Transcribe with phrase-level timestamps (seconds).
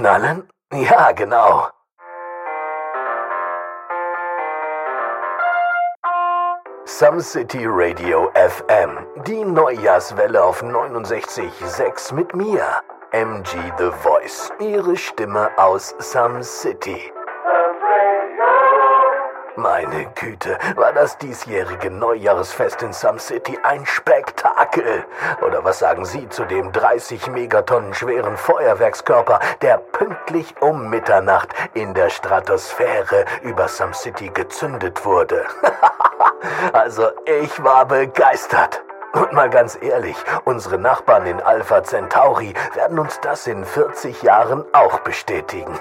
[0.00, 0.48] knallen?
[0.72, 1.68] Ja, genau.
[6.86, 12.64] Some City Radio FM, die Neujahrswelle auf 69.6 mit mir,
[13.12, 17.12] MG The Voice, ihre Stimme aus Some City.
[19.56, 25.04] Meine Güte, war das diesjährige Neujahresfest in Some City ein Spektakel.
[25.44, 31.94] Oder was sagen Sie zu dem 30 Megatonnen schweren Feuerwerkskörper, der pünktlich um Mitternacht in
[31.94, 35.44] der Stratosphäre über Some City gezündet wurde?
[36.72, 38.82] also, ich war begeistert.
[39.12, 44.64] Und mal ganz ehrlich, unsere Nachbarn in Alpha Centauri werden uns das in 40 Jahren
[44.72, 45.76] auch bestätigen.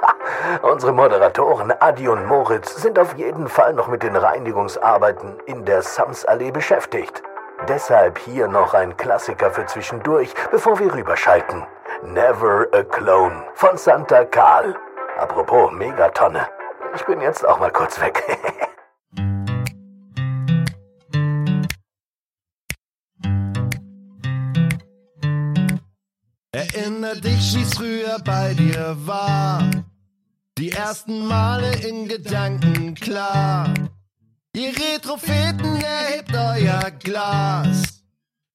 [0.62, 5.82] unsere Moderatoren Adi und Moritz sind auf jeden Fall noch mit den Reinigungsarbeiten in der
[5.82, 7.22] Sams-Allee beschäftigt.
[7.66, 11.66] Deshalb hier noch ein Klassiker für zwischendurch, bevor wir rüberschalten.
[12.02, 14.76] Never a Clone von Santa Karl.
[15.18, 16.46] Apropos Megatonne.
[16.94, 18.22] Ich bin jetzt auch mal kurz weg.
[26.88, 29.62] Erinner dich, wie's früher bei dir war.
[30.56, 33.74] Die ersten Male in Gedanken klar.
[34.56, 38.02] Ihr Retropheten, erhebt euer Glas.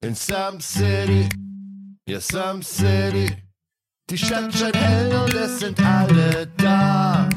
[0.01, 1.29] In Some City,
[2.07, 3.37] ja Some City.
[4.09, 7.29] Die Stadt scheint hell und es sind alle da.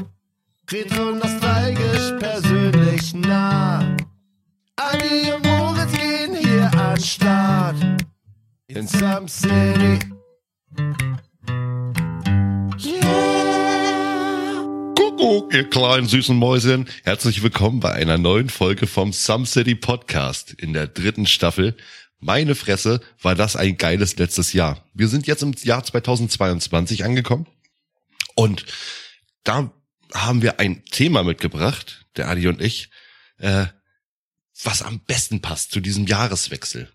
[0.71, 3.95] Retro nostalgisch, persönlich nah.
[4.75, 7.75] Adi und Moritz gehen hier an Start.
[8.65, 10.16] In Some City.
[14.95, 16.87] Kuckuck, ihr kleinen süßen Mäuschen.
[17.03, 21.75] Herzlich willkommen bei einer neuen Folge vom Some City Podcast in der dritten Staffel.
[22.19, 24.85] Meine Fresse, war das ein geiles letztes Jahr.
[24.93, 27.47] Wir sind jetzt im Jahr 2022 angekommen
[28.35, 28.65] und
[29.43, 29.71] da
[30.13, 32.91] haben wir ein Thema mitgebracht, der Adi und ich,
[33.39, 33.65] äh,
[34.63, 36.91] was am besten passt zu diesem Jahreswechsel.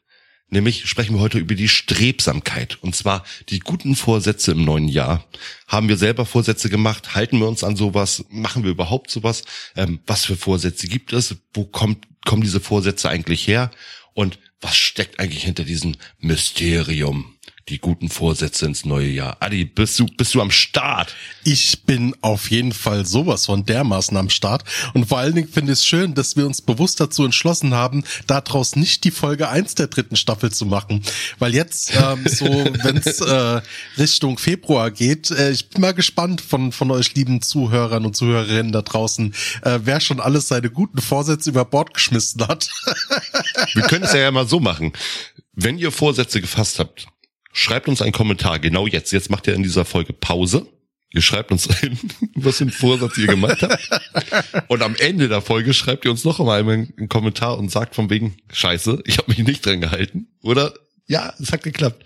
[0.52, 2.76] Nämlich sprechen wir heute über die Strebsamkeit.
[2.82, 5.24] Und zwar die guten Vorsätze im neuen Jahr.
[5.66, 7.14] Haben wir selber Vorsätze gemacht?
[7.14, 8.26] Halten wir uns an sowas?
[8.28, 9.44] Machen wir überhaupt sowas?
[9.76, 11.36] Ähm, was für Vorsätze gibt es?
[11.54, 13.70] Wo kommt, kommen diese Vorsätze eigentlich her?
[14.12, 17.31] Und was steckt eigentlich hinter diesem Mysterium?
[17.68, 19.36] Die guten Vorsätze ins neue Jahr.
[19.38, 21.14] Adi, bist du, bist du am Start?
[21.44, 24.64] Ich bin auf jeden Fall sowas von dermaßen am Start.
[24.94, 28.02] Und vor allen Dingen finde ich es schön, dass wir uns bewusst dazu entschlossen haben,
[28.26, 31.02] daraus nicht die Folge eins der dritten Staffel zu machen.
[31.38, 32.46] Weil jetzt, ähm, so,
[32.82, 33.60] wenn es äh,
[33.96, 38.72] Richtung Februar geht, äh, ich bin mal gespannt von, von euch lieben Zuhörern und Zuhörerinnen
[38.72, 42.68] da draußen, äh, wer schon alles seine guten Vorsätze über Bord geschmissen hat.
[43.74, 44.92] Wir können es ja, ja mal so machen.
[45.54, 47.06] Wenn ihr Vorsätze gefasst habt,
[47.52, 49.12] schreibt uns einen Kommentar, genau jetzt.
[49.12, 50.66] Jetzt macht ihr in dieser Folge Pause.
[51.14, 51.98] Ihr schreibt uns ein,
[52.34, 54.64] was für einen Vorsatz ihr gemacht habt.
[54.68, 58.08] Und am Ende der Folge schreibt ihr uns noch einmal einen Kommentar und sagt von
[58.10, 60.28] wegen, scheiße, ich habe mich nicht dran gehalten.
[60.42, 60.72] Oder
[61.06, 62.04] ja, es hat geklappt.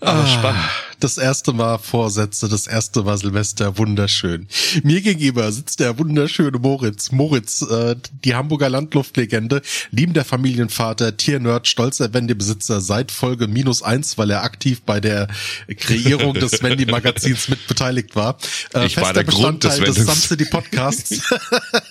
[0.00, 0.62] Aber Ah, spannend.
[1.00, 4.48] Das erste Mal Vorsätze, das erste Mal Silvester, wunderschön.
[4.82, 7.12] Mir gegenüber sitzt der wunderschöne Moritz.
[7.12, 7.94] Moritz, äh,
[8.24, 14.82] die Hamburger Landluftlegende, liebender Familienvater, Tiernerd, stolzer Wendy-Besitzer seit Folge minus eins, weil er aktiv
[14.82, 15.28] bei der
[15.76, 18.36] Kreierung des Wendy-Magazins mit beteiligt war.
[18.74, 20.06] Äh, Ich war fester der Grund des Bestandteil des.
[20.06, 21.22] Some City Podcasts.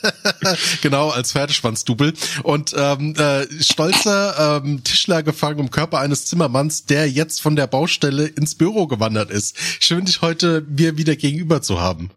[0.81, 2.13] genau, als Pferdeschwanzdubel.
[2.43, 7.67] Und ähm, äh, stolzer ähm, Tischler gefangen im Körper eines Zimmermanns, der jetzt von der
[7.67, 9.55] Baustelle ins Büro gewandert ist.
[9.79, 12.09] Schön, dich heute mir wieder gegenüber zu haben.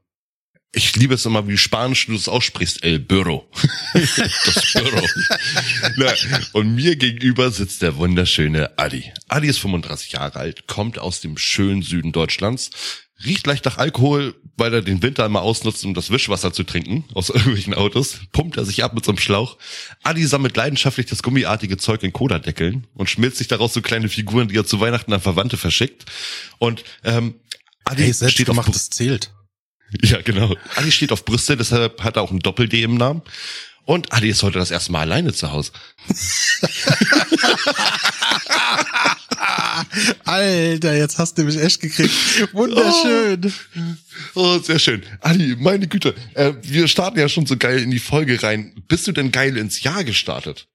[0.72, 2.84] Ich liebe es immer, wie spanisch du es aussprichst.
[2.84, 3.48] El Büro.
[3.92, 5.04] das Büro.
[5.96, 6.12] Na,
[6.52, 9.12] und mir gegenüber sitzt der wunderschöne Adi.
[9.28, 12.70] Adi ist 35 Jahre alt, kommt aus dem schönen Süden Deutschlands,
[13.24, 17.04] riecht leicht nach Alkohol, weil er den Winter immer ausnutzt, um das Wischwasser zu trinken
[17.15, 18.21] aus irgendwelchen Autos.
[18.31, 19.56] Pumpt er sich ab mit so einem Schlauch.
[20.04, 24.48] Adi sammelt leidenschaftlich das gummiartige Zeug in Kodadeckeln und schmilzt sich daraus so kleine Figuren,
[24.48, 26.04] die er zu Weihnachten an Verwandte verschickt.
[26.59, 27.34] Und ähm,
[27.84, 29.33] Adi Hey, steht auf selbstgemachtes zählt.
[30.03, 30.54] ja, genau.
[30.77, 33.22] Adi steht auf Brüste, deshalb hat er auch ein Doppel-D im Namen.
[33.86, 35.72] Und Adi ist heute das erste Mal alleine zu Hause.
[40.25, 42.13] Alter, jetzt hast du mich echt gekriegt.
[42.53, 43.53] Wunderschön.
[44.34, 45.03] Oh, sehr schön.
[45.21, 48.75] Adi, meine Güte, äh, wir starten ja schon so geil in die Folge rein.
[48.89, 50.69] Bist du denn geil ins Jahr gestartet?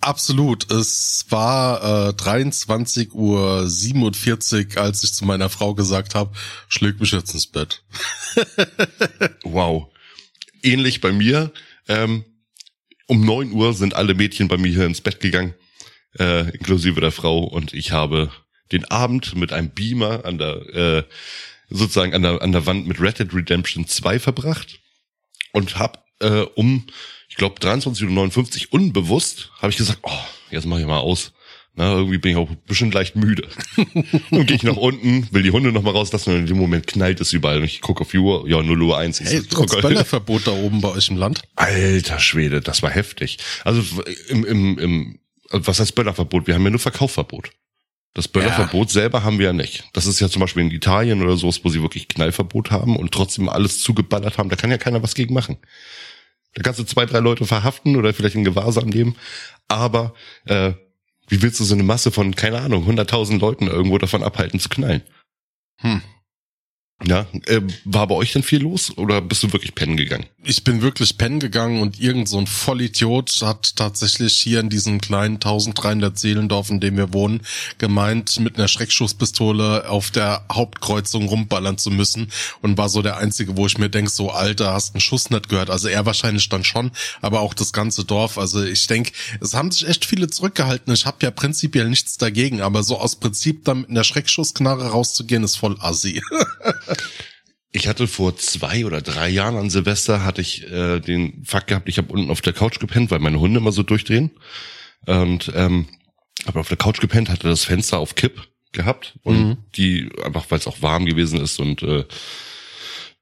[0.00, 0.70] Absolut.
[0.72, 3.12] Es war äh, 23.47
[4.76, 6.34] Uhr, als ich zu meiner Frau gesagt habe,
[6.68, 7.82] schläg mich jetzt ins Bett.
[9.42, 9.88] Wow.
[10.62, 11.52] Ähnlich bei mir.
[11.88, 12.24] Ähm,
[13.06, 15.54] um neun Uhr sind alle Mädchen bei mir hier ins Bett gegangen,
[16.18, 17.44] äh, inklusive der Frau.
[17.44, 18.30] Und ich habe
[18.72, 21.02] den Abend mit einem Beamer an der, äh,
[21.68, 24.80] sozusagen an der, an der Wand mit Red Dead Redemption 2 verbracht
[25.52, 26.86] und hab äh, um,
[27.28, 31.32] ich glaube 23.59 Uhr unbewusst, habe ich gesagt, oh, jetzt mache ich mal aus.
[31.76, 33.48] Na, irgendwie bin ich auch bisschen leicht müde.
[34.30, 36.88] und gehe ich nach unten, will die Hunde noch mal rauslassen und in dem Moment
[36.88, 37.58] knallt es überall.
[37.58, 39.20] Und ich gucke auf die Uhr, ja, 0 Uhr 1.
[39.20, 39.64] Ich Hey, so.
[39.64, 41.42] Böllerverbot da oben bei euch im Land.
[41.54, 43.38] Alter Schwede, das war heftig.
[43.64, 45.19] Also im, im, im
[45.50, 46.46] was heißt Böllerverbot?
[46.46, 47.50] Wir haben ja nur Verkaufverbot.
[48.14, 49.88] Das Böllerverbot selber haben wir ja nicht.
[49.92, 53.12] Das ist ja zum Beispiel in Italien oder so, wo sie wirklich Knallverbot haben und
[53.12, 54.48] trotzdem alles zugeballert haben.
[54.48, 55.58] Da kann ja keiner was gegen machen.
[56.54, 59.16] Da kannst du zwei, drei Leute verhaften oder vielleicht in Gewahrsam nehmen.
[59.68, 60.14] Aber
[60.46, 60.72] äh,
[61.28, 64.68] wie willst du so eine Masse von, keine Ahnung, 100.000 Leuten irgendwo davon abhalten zu
[64.68, 65.02] knallen?
[65.76, 66.02] Hm.
[67.06, 70.26] Ja, äh, war bei euch denn viel los oder bist du wirklich pennen gegangen?
[70.42, 75.00] Ich bin wirklich pennen gegangen und irgend so ein Vollidiot hat tatsächlich hier in diesem
[75.00, 77.40] kleinen 1300 Seelendorf, in dem wir wohnen,
[77.78, 82.30] gemeint, mit einer Schreckschusspistole auf der Hauptkreuzung rumballern zu müssen
[82.60, 85.48] und war so der Einzige, wo ich mir denk, so Alter, hast einen Schuss nicht
[85.48, 85.70] gehört.
[85.70, 86.90] Also er wahrscheinlich dann schon,
[87.22, 88.36] aber auch das ganze Dorf.
[88.36, 90.92] Also ich denk, es haben sich echt viele zurückgehalten.
[90.92, 95.44] Ich habe ja prinzipiell nichts dagegen, aber so aus Prinzip dann mit einer Schreckschussknarre rauszugehen,
[95.44, 96.20] ist voll assi.
[97.72, 101.88] Ich hatte vor zwei oder drei Jahren an Silvester hatte ich äh, den Fakt gehabt,
[101.88, 104.30] ich habe unten auf der Couch gepennt, weil meine Hunde immer so durchdrehen.
[105.06, 105.86] Und ähm,
[106.46, 108.42] habe auf der Couch gepennt, hatte das Fenster auf Kipp
[108.72, 109.56] gehabt und Mhm.
[109.76, 112.04] die einfach, weil es auch warm gewesen ist und äh,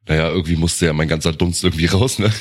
[0.06, 2.32] naja, irgendwie musste ja mein ganzer Dunst irgendwie raus, ne?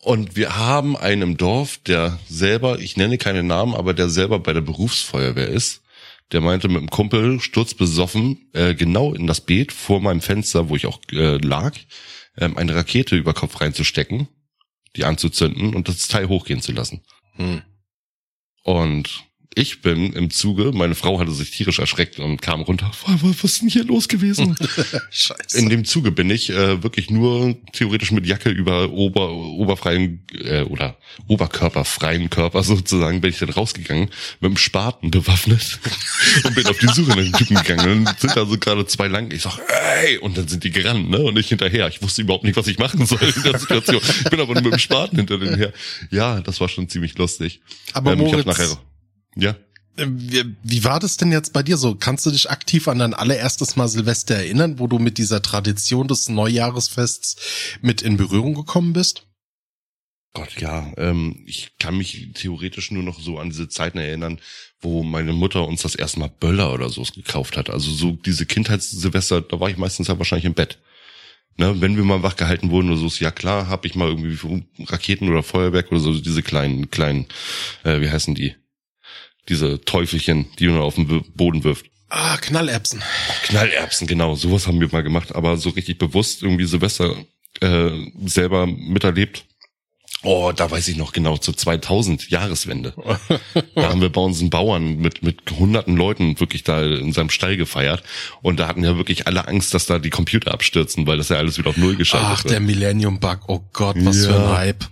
[0.00, 4.40] Und wir haben einen im Dorf, der selber, ich nenne keine Namen, aber der selber
[4.40, 5.81] bei der Berufsfeuerwehr ist.
[6.32, 10.76] Der meinte mit dem Kumpel, sturzbesoffen, äh, genau in das Beet vor meinem Fenster, wo
[10.76, 11.76] ich auch äh, lag,
[12.38, 14.28] ähm, eine Rakete über Kopf reinzustecken,
[14.96, 17.02] die anzuzünden und das Teil hochgehen zu lassen.
[17.36, 17.62] Hm.
[18.64, 22.90] Und ich bin im Zuge, meine Frau hatte sich tierisch erschreckt und kam runter.
[23.06, 24.56] Was ist denn hier los gewesen?
[25.10, 25.58] Scheiße.
[25.58, 30.62] In dem Zuge bin ich äh, wirklich nur theoretisch mit Jacke über Ober, oberfreien äh,
[30.62, 30.96] oder
[31.26, 34.08] oberkörperfreien Körper sozusagen bin ich dann rausgegangen
[34.40, 35.78] mit dem Spaten bewaffnet
[36.44, 37.98] und bin auf die Suche nach den Typen gegangen.
[37.98, 39.30] Und dann sind da so gerade zwei lang.
[39.32, 39.58] Ich sag,
[40.02, 41.18] ey, und dann sind die gerannt, ne?
[41.18, 41.88] Und ich hinterher.
[41.88, 44.00] Ich wusste überhaupt nicht, was ich machen soll in der Situation.
[44.24, 45.72] Ich bin aber nur mit dem Spaten hinter denen her.
[46.10, 47.60] Ja, das war schon ziemlich lustig.
[47.92, 48.78] Aber Ähm, Moritz, nachher,
[49.36, 49.56] ja.
[49.96, 51.94] Äh, Wie, wie war das denn jetzt bei dir so?
[51.94, 56.08] Kannst du dich aktiv an dein allererstes Mal Silvester erinnern, wo du mit dieser Tradition
[56.08, 57.36] des Neujahresfests
[57.82, 59.26] mit in Berührung gekommen bist?
[60.34, 60.90] Gott, ja.
[60.96, 64.40] Ähm, ich kann mich theoretisch nur noch so an diese Zeiten erinnern,
[64.80, 67.68] wo meine Mutter uns das erste Mal Böller oder so gekauft hat.
[67.68, 70.78] Also so diese Kindheitssilvester, da war ich meistens ja wahrscheinlich im Bett.
[71.58, 74.08] Ne, wenn wir mal wach gehalten wurden oder so, ist ja klar, habe ich mal
[74.08, 74.38] irgendwie
[74.84, 77.26] Raketen oder Feuerwerk oder so, diese kleinen, kleinen,
[77.84, 78.54] äh, wie heißen die?
[79.48, 81.86] Diese Teufelchen, die man auf den Boden wirft.
[82.08, 83.02] Ah, Knallerbsen.
[83.44, 87.16] Knallerbsen, genau, sowas haben wir mal gemacht, aber so richtig bewusst irgendwie Silvester
[87.60, 87.90] äh,
[88.26, 89.46] selber miterlebt.
[90.24, 92.94] Oh, da weiß ich noch genau, zur 2000 Jahreswende.
[93.74, 97.56] da haben wir bei unseren Bauern mit, mit hunderten Leuten wirklich da in seinem Stall
[97.56, 98.04] gefeiert.
[98.40, 101.38] Und da hatten ja wirklich alle Angst, dass da die Computer abstürzen, weil das ja
[101.38, 102.52] alles wieder auf Null geschaltet Ach, wird.
[102.52, 103.40] der Millennium Bug.
[103.48, 104.32] Oh Gott, was Ja.
[104.32, 104.84] für ein Hype.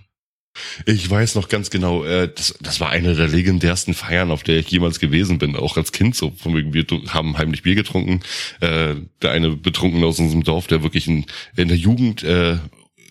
[0.85, 4.57] Ich weiß noch ganz genau, äh, das, das war eine der legendärsten Feiern, auf der
[4.57, 6.15] ich jemals gewesen bin, auch als Kind.
[6.15, 8.21] So von wegen, wir haben heimlich Bier getrunken.
[8.59, 12.57] Äh, der eine Betrunkene aus unserem Dorf, der wirklich in, in der Jugend äh,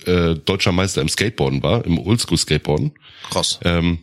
[0.06, 2.92] äh, deutscher Meister im Skateboarden war, im Oldschool-Skateboarden.
[3.30, 3.60] Krass.
[3.64, 3.98] Ähm,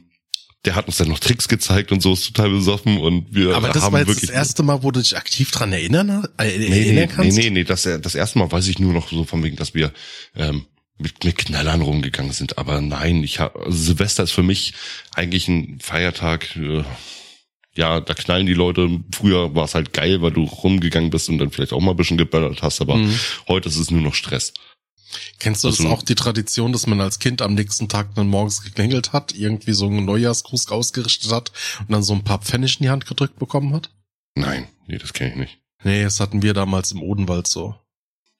[0.65, 3.69] der hat uns dann noch Tricks gezeigt und so, ist total besoffen und wir Aber
[3.69, 6.43] das haben war jetzt wirklich das erste Mal, wo du dich aktiv dran erinnern, äh,
[6.45, 7.37] Nee, erinnern nee, nee, kannst?
[7.37, 9.93] nee, nee, das, das erste Mal weiß ich nur noch so von wegen, dass wir
[10.35, 10.65] ähm,
[10.99, 12.57] mit, mit Knallern rumgegangen sind.
[12.57, 14.73] Aber nein, ich hab, also Silvester ist für mich
[15.13, 16.55] eigentlich ein Feiertag.
[16.55, 16.83] Äh,
[17.75, 18.99] ja, da knallen die Leute.
[19.13, 21.97] Früher war es halt geil, weil du rumgegangen bist und dann vielleicht auch mal ein
[21.97, 22.81] bisschen geböllert hast.
[22.81, 23.17] Aber Mhm.
[23.47, 24.53] heute ist es nur noch Stress.
[25.39, 28.27] Kennst du das Also- auch, die Tradition, dass man als Kind am nächsten Tag dann
[28.27, 32.79] morgens geklingelt hat, irgendwie so einen Neujahrsgruß ausgerichtet hat und dann so ein paar Pfennig
[32.79, 33.89] in die Hand gedrückt bekommen hat?
[34.35, 35.57] Nein, nee, das kenne ich nicht.
[35.83, 37.75] Nee, das hatten wir damals im Odenwald so.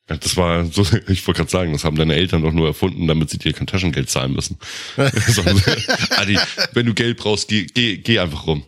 [0.08, 3.30] Das war so, ich wollte gerade sagen, das haben deine Eltern doch nur erfunden, damit
[3.30, 4.58] sie dir kein Taschengeld zahlen müssen.
[6.18, 6.40] Adi,
[6.74, 8.64] wenn du Geld brauchst, geh, geh, geh einfach rum.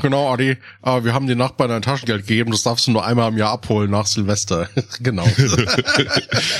[0.00, 3.30] Genau, Adi, aber wir haben den Nachbarn ein Taschengeld gegeben, das darfst du nur einmal
[3.30, 4.68] im Jahr abholen nach Silvester.
[5.00, 5.28] genau.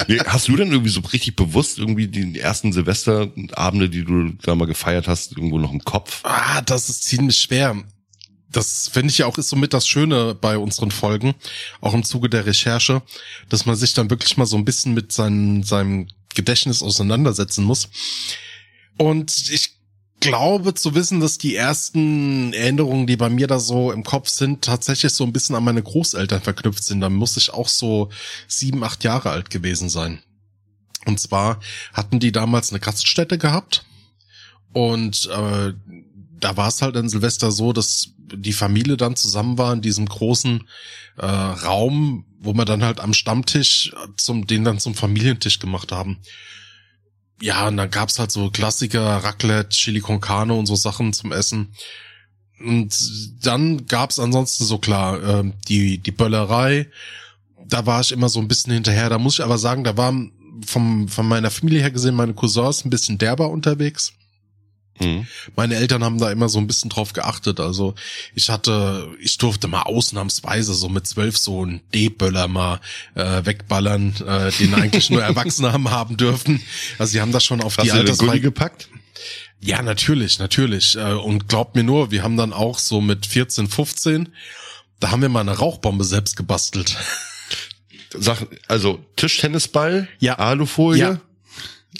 [0.07, 4.55] Nee, hast du denn irgendwie so richtig bewusst irgendwie die ersten Silvesterabende, die du da
[4.55, 6.21] mal gefeiert hast, irgendwo noch im Kopf?
[6.25, 7.83] Ah, das ist ziemlich schwer.
[8.55, 11.35] Das finde ich ja auch ist somit das Schöne bei unseren Folgen,
[11.81, 13.03] auch im Zuge der Recherche,
[13.49, 17.89] dass man sich dann wirklich mal so ein bisschen mit seinem, seinem Gedächtnis auseinandersetzen muss.
[18.97, 19.75] Und ich
[20.21, 24.63] glaube zu wissen, dass die ersten Erinnerungen, die bei mir da so im Kopf sind,
[24.63, 27.01] tatsächlich so ein bisschen an meine Großeltern verknüpft sind.
[27.01, 28.11] Da muss ich auch so
[28.47, 30.23] sieben, acht Jahre alt gewesen sein.
[31.07, 31.61] Und zwar
[31.93, 33.85] hatten die damals eine Gaststätte gehabt
[34.73, 35.73] und äh,
[36.41, 40.07] da war es halt an Silvester so, dass die Familie dann zusammen war in diesem
[40.07, 40.67] großen
[41.19, 46.19] äh, Raum, wo wir dann halt am Stammtisch zum den dann zum Familientisch gemacht haben.
[47.41, 51.33] Ja, und dann gab's halt so Klassiker, Raclette, Chili con Carne und so Sachen zum
[51.33, 51.75] Essen.
[52.61, 52.95] Und
[53.45, 56.89] dann gab's ansonsten so klar äh, die die Böllerei.
[57.67, 59.11] Da war ich immer so ein bisschen hinterher.
[59.11, 60.33] Da muss ich aber sagen, da waren
[60.65, 64.13] vom von meiner Familie her gesehen meine Cousins ein bisschen derber unterwegs.
[65.01, 65.27] Mhm.
[65.57, 67.61] Meine Eltern haben da immer so ein bisschen drauf geachtet.
[67.61, 67.95] Also
[68.35, 72.81] ich hatte, ich durfte mal ausnahmsweise so mit zwölf so einen D-Böller mal
[73.15, 76.63] äh, wegballern, äh, den eigentlich nur Erwachsene haben haben dürfen.
[76.99, 78.39] Also sie haben das schon auf Hast die Altersfrei...
[78.39, 78.89] gepackt?
[79.61, 80.97] Ja, natürlich, natürlich.
[80.97, 84.29] Äh, Und glaubt mir nur, wir haben dann auch so mit 14, 15,
[85.01, 86.97] da haben wir mal eine Rauchbombe selbst gebastelt.
[88.17, 90.35] Sag, also Tischtennisball, Ja.
[90.39, 91.01] Alufolie.
[91.01, 91.21] Ja.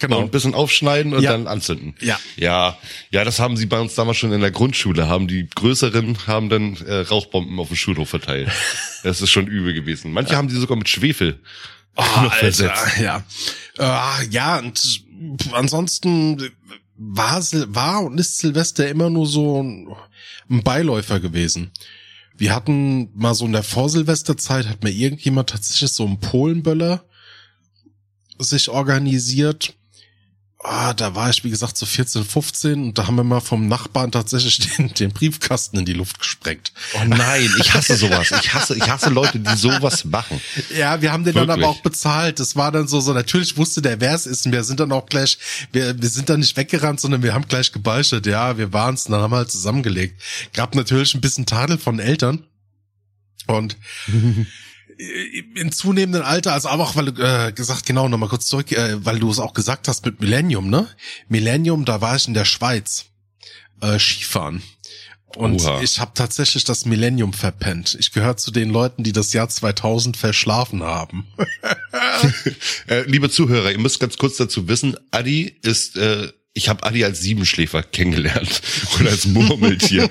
[0.01, 0.19] Genau.
[0.19, 1.33] Und ein bisschen aufschneiden und Ja.
[1.33, 1.95] dann anzünden.
[2.01, 2.19] Ja.
[2.37, 2.77] Ja,
[3.11, 5.09] ja, das haben sie bei uns damals schon in der Grundschule.
[5.09, 8.51] Haben die größeren haben dann äh, Rauchbomben auf dem Schulhof verteilt.
[9.05, 10.13] Das ist schon übel gewesen.
[10.13, 11.39] Manche haben die sogar mit Schwefel
[11.97, 12.99] noch versetzt.
[13.01, 13.23] ja.
[13.79, 15.03] Äh, ja, und
[15.53, 16.51] ansonsten
[16.97, 19.89] war, war und ist Silvester immer nur so ein,
[20.51, 21.71] ein Beiläufer gewesen.
[22.37, 27.05] Wir hatten mal so in der Vorsilvesterzeit, hat mir irgendjemand tatsächlich so einen Polenböller
[28.39, 29.75] sich organisiert.
[30.67, 33.69] Ah, da war ich, wie gesagt, so 14, 15 und da haben wir mal vom
[33.69, 36.73] Nachbarn tatsächlich den, den Briefkasten in die Luft gesprengt.
[36.95, 38.33] Oh nein, ich hasse sowas.
[38.43, 40.41] Ich hasse, ich hasse Leute, die sowas machen.
[40.75, 41.67] Ja, wir haben den dann Wirklich?
[41.67, 42.41] aber auch bezahlt.
[42.41, 44.47] Das war dann so, so natürlich wusste der, wer es ist.
[44.47, 45.37] Und wir sind dann auch gleich,
[45.73, 48.25] wir, wir sind dann nicht weggerannt, sondern wir haben gleich gebeichtet.
[48.25, 50.19] Ja, wir waren's, und dann haben wir halt zusammengelegt.
[50.55, 52.43] Gab natürlich ein bisschen Tadel von Eltern.
[53.47, 53.77] Und
[55.55, 59.05] in zunehmendem Alter, also aber auch weil du äh, gesagt, genau, nochmal kurz zurück, äh,
[59.05, 60.89] weil du es auch gesagt hast mit Millennium, ne?
[61.29, 63.07] Millennium, da war ich in der Schweiz
[63.81, 64.63] äh, Skifahren.
[65.37, 65.83] Und Oha.
[65.83, 67.97] ich habe tatsächlich das Millennium verpennt.
[67.99, 71.27] Ich gehöre zu den Leuten, die das Jahr 2000 verschlafen haben.
[72.87, 77.05] Äh, liebe Zuhörer, ihr müsst ganz kurz dazu wissen, Adi ist, äh, ich habe Adi
[77.05, 78.63] als Siebenschläfer kennengelernt
[78.99, 80.09] und als Murmeltier.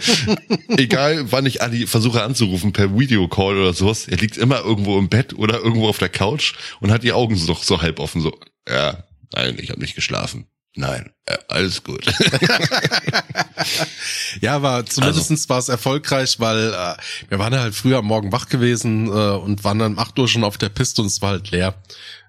[0.67, 5.09] Egal, wann ich Adi versuche anzurufen per Videocall oder sowas, er liegt immer irgendwo im
[5.09, 8.37] Bett oder irgendwo auf der Couch und hat die Augen so, so halb offen, so,
[8.67, 10.45] ja, nein, ich habe nicht geschlafen.
[10.75, 12.05] Nein, äh, alles gut.
[14.41, 16.95] Ja, aber zumindestens war es erfolgreich, weil äh,
[17.29, 20.27] wir waren halt früher am Morgen wach gewesen äh, und waren dann um 8 Uhr
[20.27, 21.75] schon auf der Piste und es war halt leer.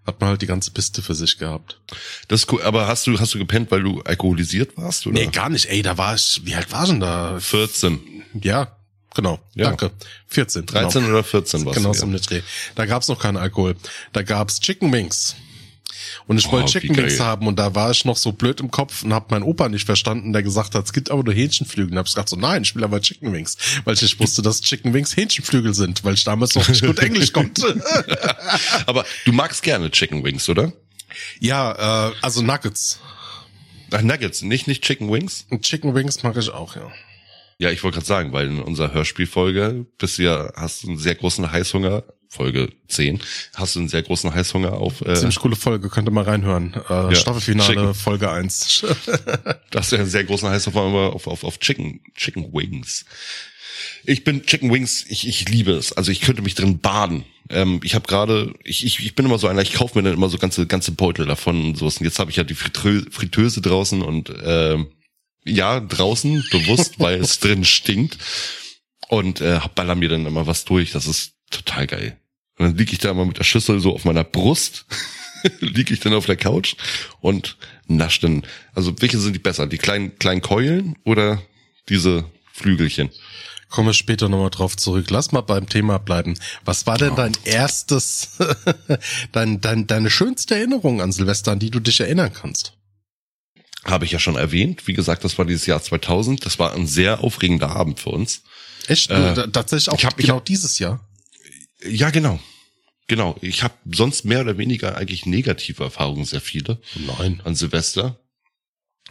[0.07, 1.81] Hat man halt die ganze Piste für sich gehabt.
[2.29, 2.63] Das ist cool.
[2.63, 5.07] Aber hast du, hast du gepennt, weil du alkoholisiert warst?
[5.07, 5.15] Oder?
[5.15, 5.67] Nee, gar nicht.
[5.67, 7.39] Ey, da war ich, wie alt war ich denn da?
[7.41, 8.23] 14.
[8.43, 8.77] Ja,
[9.15, 9.39] genau.
[9.55, 9.69] Ja.
[9.69, 9.93] Danke.
[10.27, 10.67] 14.
[10.67, 11.15] 13 genau.
[11.15, 12.43] oder 14 warst Genau, so um den Dreh.
[12.75, 13.77] Da gab's noch keinen Alkohol.
[14.13, 15.37] Da gab's Chicken Wings.
[16.27, 18.71] Und ich Oh, wollte Chicken Wings haben und da war ich noch so blöd im
[18.71, 21.93] Kopf und hab meinen Opa nicht verstanden, der gesagt hat, es gibt aber nur Hähnchenflügel.
[21.93, 23.57] Und hab ich gesagt so, nein, ich will aber Chicken Wings.
[23.85, 26.99] Weil ich nicht wusste, dass Chicken Wings Hähnchenflügel sind, weil ich damals noch nicht gut
[27.01, 27.83] Englisch konnte.
[28.87, 30.73] Aber du magst gerne Chicken Wings, oder?
[31.41, 33.01] ja, äh, also Nuggets.
[33.93, 35.47] Ach, Nuggets, nicht, nicht Chicken Wings?
[35.61, 36.91] Chicken Wings mag ich auch, ja.
[37.59, 40.99] Ja, ich wollte gerade sagen, weil in unserer Hörspielfolge bist du ja, hast du einen
[40.99, 42.03] sehr großen Heißhunger,
[42.35, 43.21] Folge 10,
[43.55, 46.75] hast du einen sehr großen Heißhunger auf, äh, Ziemlich coole Folge, könnt ihr mal reinhören.
[46.75, 47.95] Äh, Staffelfinale, Chicken.
[47.95, 48.85] Folge 1.
[49.71, 53.05] da hast du ja einen sehr großen Heißhunger auf, auf, auf Chicken, Chicken Wings.
[54.05, 55.93] Ich bin Chicken Wings, ich, ich liebe es.
[55.93, 57.25] Also ich könnte mich drin baden.
[57.51, 60.15] Ähm, ich habe gerade, ich, ich, ich bin immer so einer, ich kaufe mir dann
[60.15, 61.99] immer so ganze, ganze Beutel davon und sowas.
[61.99, 64.89] Und jetzt habe ich ja die Fritrö Fritteuse draußen und ähm,
[65.45, 68.19] ja, draußen, bewusst, weil es drin stinkt.
[69.09, 70.91] Und äh, baller mir dann immer was durch.
[70.91, 72.19] Das ist total geil.
[72.59, 74.87] Und dann liege ich da immer mit der Schüssel so auf meiner Brust,
[75.61, 76.75] liege ich dann auf der Couch
[77.21, 77.57] und
[77.89, 78.45] nasch dann.
[78.75, 79.67] Also welche sind die besser?
[79.67, 81.43] Die kleinen, kleinen Keulen oder
[81.89, 83.11] diese Flügelchen?
[83.69, 85.11] Komme später nochmal drauf zurück.
[85.11, 86.35] Lass mal beim Thema bleiben.
[86.65, 87.17] Was war denn Oh.
[87.17, 88.39] dein erstes,
[89.33, 92.75] dein, dein, deine schönste Erinnerung an Silvester, an die du dich erinnern kannst?
[93.85, 94.87] Habe ich ja schon erwähnt.
[94.87, 96.47] Wie gesagt, das war dieses Jahr 2000.
[96.47, 98.43] Das war ein sehr aufregender Abend für uns.
[98.87, 99.11] Echt?
[99.11, 101.01] Äh, tatsächlich auch ich hab- ich genau dieses Jahr?
[101.87, 102.41] Ja, genau.
[103.07, 103.37] Genau.
[103.41, 106.79] Ich habe sonst mehr oder weniger eigentlich negative Erfahrungen, sehr viele.
[106.95, 107.41] Nein.
[107.45, 108.19] an Silvester.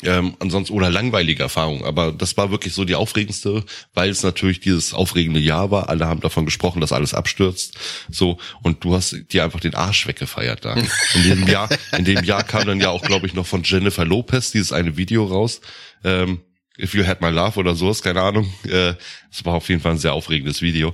[0.01, 3.63] Ähm, ansonsten oder langweilige Erfahrung, aber das war wirklich so die aufregendste,
[3.93, 5.87] weil es natürlich dieses aufregende Jahr war.
[5.87, 7.77] Alle haben davon gesprochen, dass alles abstürzt.
[8.09, 10.75] So und du hast dir einfach den Arsch weggefeiert da.
[11.13, 14.03] In dem Jahr, in dem Jahr kam dann ja auch, glaube ich, noch von Jennifer
[14.03, 15.61] Lopez dieses eine Video raus.
[16.03, 16.41] Ähm,
[16.77, 18.51] If You Had My Love oder sowas, keine Ahnung.
[18.67, 18.95] Äh,
[19.31, 20.93] es war auf jeden Fall ein sehr aufregendes Video.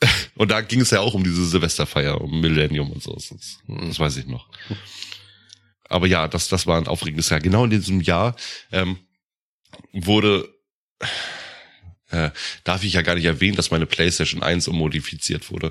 [0.34, 3.14] Und da ging es ja auch um diese Silvesterfeier, um Millennium und so.
[3.14, 4.48] Das, das weiß ich noch.
[5.88, 7.40] Aber ja, das, das war ein aufregendes Jahr.
[7.40, 8.36] Genau in diesem Jahr
[8.70, 8.98] ähm,
[9.92, 10.48] wurde,
[12.10, 12.30] äh,
[12.64, 15.70] darf ich ja gar nicht erwähnen, dass meine PlayStation 1 ummodifiziert wurde.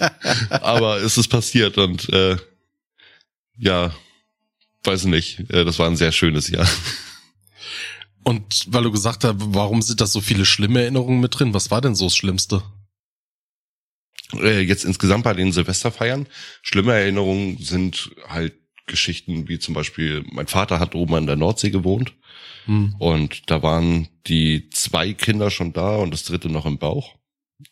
[0.50, 2.36] Aber es ist passiert und äh,
[3.58, 3.94] ja,
[4.84, 6.68] weiß nicht, äh, das war ein sehr schönes Jahr.
[8.26, 11.54] Und weil du gesagt hast, warum sind da so viele schlimme Erinnerungen mit drin?
[11.54, 12.60] Was war denn so das Schlimmste?
[14.32, 16.26] Äh, jetzt insgesamt bei den Silvesterfeiern.
[16.60, 18.54] Schlimme Erinnerungen sind halt
[18.88, 22.14] Geschichten wie zum Beispiel, mein Vater hat oben an der Nordsee gewohnt
[22.64, 22.96] hm.
[22.98, 27.14] und da waren die zwei Kinder schon da und das dritte noch im Bauch.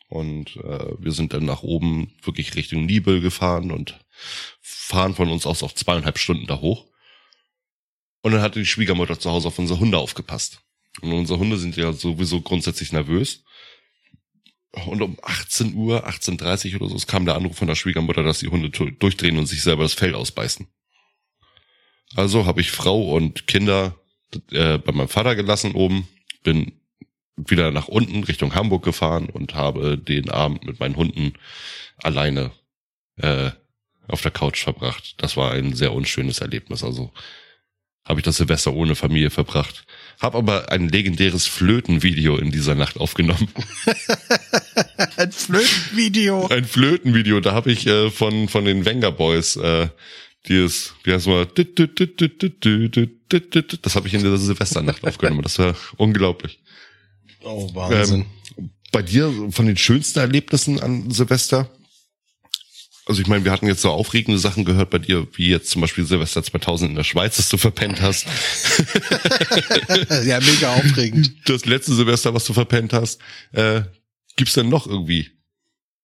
[0.09, 3.99] Und äh, wir sind dann nach oben wirklich Richtung Nibel gefahren und
[4.61, 6.87] fahren von uns aus auf zweieinhalb Stunden da hoch.
[8.25, 10.61] Und dann hatte die Schwiegermutter zu Hause auf unsere Hunde aufgepasst.
[11.03, 13.45] Und unsere Hunde sind ja sowieso grundsätzlich nervös.
[14.87, 18.23] Und um 18 Uhr, 18.30 Uhr oder so, es kam der Anruf von der Schwiegermutter,
[18.23, 20.67] dass die Hunde durchdrehen und sich selber das Fell ausbeißen.
[22.17, 23.95] Also habe ich Frau und Kinder
[24.53, 26.09] äh, bei meinem Vater gelassen oben,
[26.43, 26.81] bin
[27.37, 31.35] wieder nach unten Richtung Hamburg gefahren und habe den Abend mit meinen Hunden
[31.99, 32.53] alleine
[33.17, 33.51] äh,
[34.09, 35.17] auf der Couch verbracht.
[35.19, 36.83] Das war ein sehr unschönes Erlebnis.
[36.83, 37.13] Also
[38.05, 39.85] habe ich das Silvester ohne Familie verbracht.
[40.21, 43.49] Hab aber ein legendäres Flötenvideo in dieser Nacht aufgenommen.
[45.17, 46.49] ein Flötenvideo.
[46.49, 47.41] Ein Flötenvideo.
[47.41, 49.89] Da habe ich äh, von von den Wenger Boys äh,
[50.49, 51.67] dieses, wie heißt mal, das
[53.95, 55.43] habe ich in dieser Silvesternacht aufgenommen.
[55.43, 56.61] Das war unglaublich.
[57.43, 58.27] Oh, Wahnsinn.
[58.59, 61.71] Ähm, bei dir von den schönsten Erlebnissen an Silvester?
[63.07, 65.83] Also ich meine, wir hatten jetzt so aufregende Sachen gehört bei dir, wie jetzt zum
[65.83, 68.27] Beispiel Silvester 2000 in der Schweiz, dass du verpennt hast.
[70.25, 71.35] ja, mega aufregend.
[71.45, 73.21] Das letzte Silvester, was du verpennt hast.
[73.53, 73.83] Äh,
[74.37, 75.31] gibt's denn noch irgendwie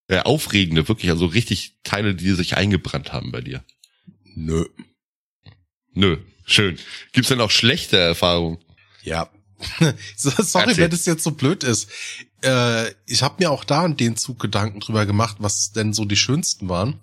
[0.08, 3.64] äh, aufregende, wirklich, also richtig Teile, die sich eingebrannt haben bei dir?
[4.34, 4.66] Nö.
[5.94, 6.78] Nö, schön.
[7.12, 8.58] Gibt's denn auch schlechte Erfahrungen?
[9.02, 9.30] Ja.
[10.16, 10.84] Sorry, Erzähl.
[10.84, 11.90] wenn das jetzt so blöd ist
[12.42, 16.04] äh, ich habe mir auch da in den Zug Gedanken drüber gemacht, was denn so
[16.04, 17.00] die schönsten waren.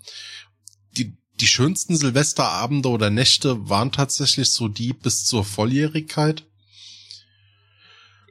[0.98, 6.44] Die, die schönsten Silvesterabende oder Nächte waren tatsächlich so die bis zur Volljährigkeit.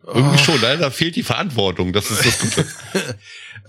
[0.04, 0.38] Irgendwie oh.
[0.38, 0.78] schon, ne?
[0.78, 2.66] da fehlt die Verantwortung, das ist das Gute.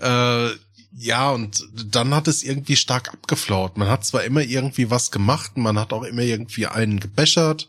[0.00, 0.56] äh,
[0.96, 3.76] ja, und dann hat es irgendwie stark abgeflaut.
[3.76, 7.68] Man hat zwar immer irgendwie was gemacht, man hat auch immer irgendwie einen gebechert,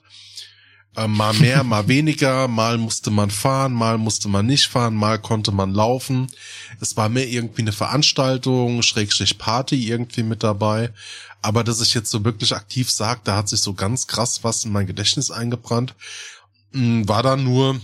[0.95, 5.19] äh, mal mehr, mal weniger, mal musste man fahren, mal musste man nicht fahren, mal
[5.19, 6.28] konnte man laufen.
[6.80, 10.91] Es war mehr irgendwie eine Veranstaltung, Schrägstrich Party irgendwie mit dabei.
[11.41, 14.65] Aber dass ich jetzt so wirklich aktiv sage, da hat sich so ganz krass was
[14.65, 15.95] in mein Gedächtnis eingebrannt,
[16.73, 17.80] hm, war dann nur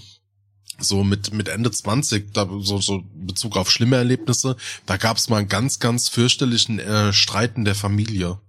[0.80, 5.30] so mit mit Ende 20, da so so Bezug auf schlimme Erlebnisse, da gab es
[5.30, 8.39] mal einen ganz ganz fürchterlichen äh, Streiten der Familie.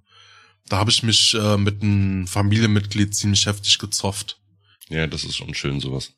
[0.68, 4.40] Da habe ich mich äh, mit einem Familienmitglied ziemlich heftig gezofft.
[4.88, 6.12] Ja, das ist schon schön, sowas.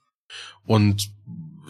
[0.66, 1.10] Und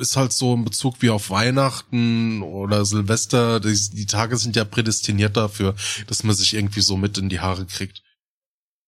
[0.00, 4.64] ist halt so in Bezug wie auf Weihnachten oder Silvester, die, die, Tage sind ja
[4.64, 5.74] prädestiniert dafür,
[6.06, 8.02] dass man sich irgendwie so mit in die Haare kriegt.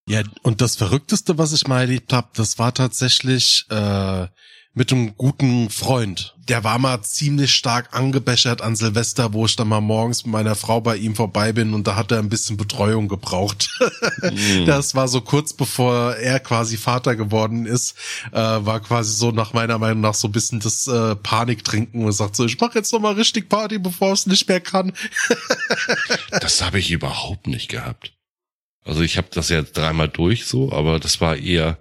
[0.08, 4.26] Ja, und das Verrückteste, was ich mal erlebt habe, das war tatsächlich äh,
[4.72, 6.36] mit einem guten Freund.
[6.48, 10.54] Der war mal ziemlich stark angebechert an Silvester, wo ich dann mal morgens mit meiner
[10.54, 13.68] Frau bei ihm vorbei bin und da hat er ein bisschen Betreuung gebraucht.
[14.22, 14.64] mm.
[14.66, 17.96] Das war so kurz bevor er quasi Vater geworden ist,
[18.30, 22.12] äh, war quasi so nach meiner Meinung nach so ein bisschen das äh, Paniktrinken und
[22.12, 24.92] sagt so, ich mach jetzt noch mal richtig Party, bevor es nicht mehr kann.
[26.30, 28.12] das habe ich überhaupt nicht gehabt.
[28.84, 31.78] Also ich habe das ja dreimal durch so, aber das war eher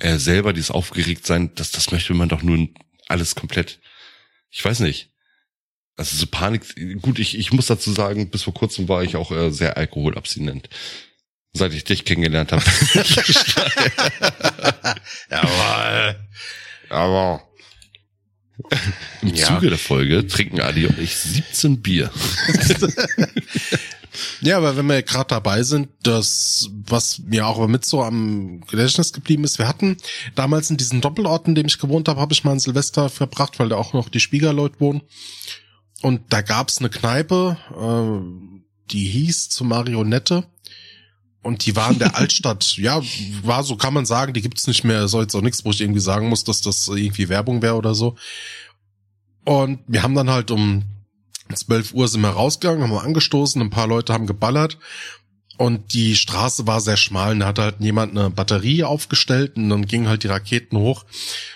[0.00, 2.68] er selber dieses aufgeregt sein, das, das möchte man doch nur
[3.08, 3.80] alles komplett.
[4.50, 5.10] Ich weiß nicht.
[5.96, 6.62] Also so Panik,
[7.02, 10.68] gut, ich, ich muss dazu sagen, bis vor kurzem war ich auch äh, sehr alkoholabstinent.
[11.52, 12.62] Seit ich dich kennengelernt habe.
[15.30, 16.28] Jawohl.
[16.88, 17.42] Aber
[19.22, 19.46] im ja.
[19.46, 22.12] Zuge der Folge trinken Adi und ich 17 Bier.
[24.40, 29.12] Ja, aber wenn wir gerade dabei sind, das, was mir auch mit so am Gedächtnis
[29.12, 29.96] geblieben ist, wir hatten
[30.34, 33.58] damals in diesen Doppelort, in dem ich gewohnt habe, habe ich mal ein Silvester verbracht,
[33.58, 35.02] weil da auch noch die Schwiegerleute wohnen.
[36.02, 40.44] Und da gab's eine Kneipe, äh, die hieß zu Marionette.
[41.42, 42.76] Und die war in der Altstadt.
[42.76, 43.00] Ja,
[43.42, 45.08] war so, kann man sagen, die gibt's nicht mehr.
[45.08, 47.94] Soll jetzt auch nichts, wo ich irgendwie sagen muss, dass das irgendwie Werbung wäre oder
[47.94, 48.16] so.
[49.44, 50.84] Und wir haben dann halt um
[51.54, 54.78] 12 Uhr sind wir rausgegangen, haben wir angestoßen, ein paar Leute haben geballert.
[55.58, 59.68] und die Straße war sehr schmal und da hat halt jemand eine Batterie aufgestellt und
[59.68, 61.04] dann gingen halt die Raketen hoch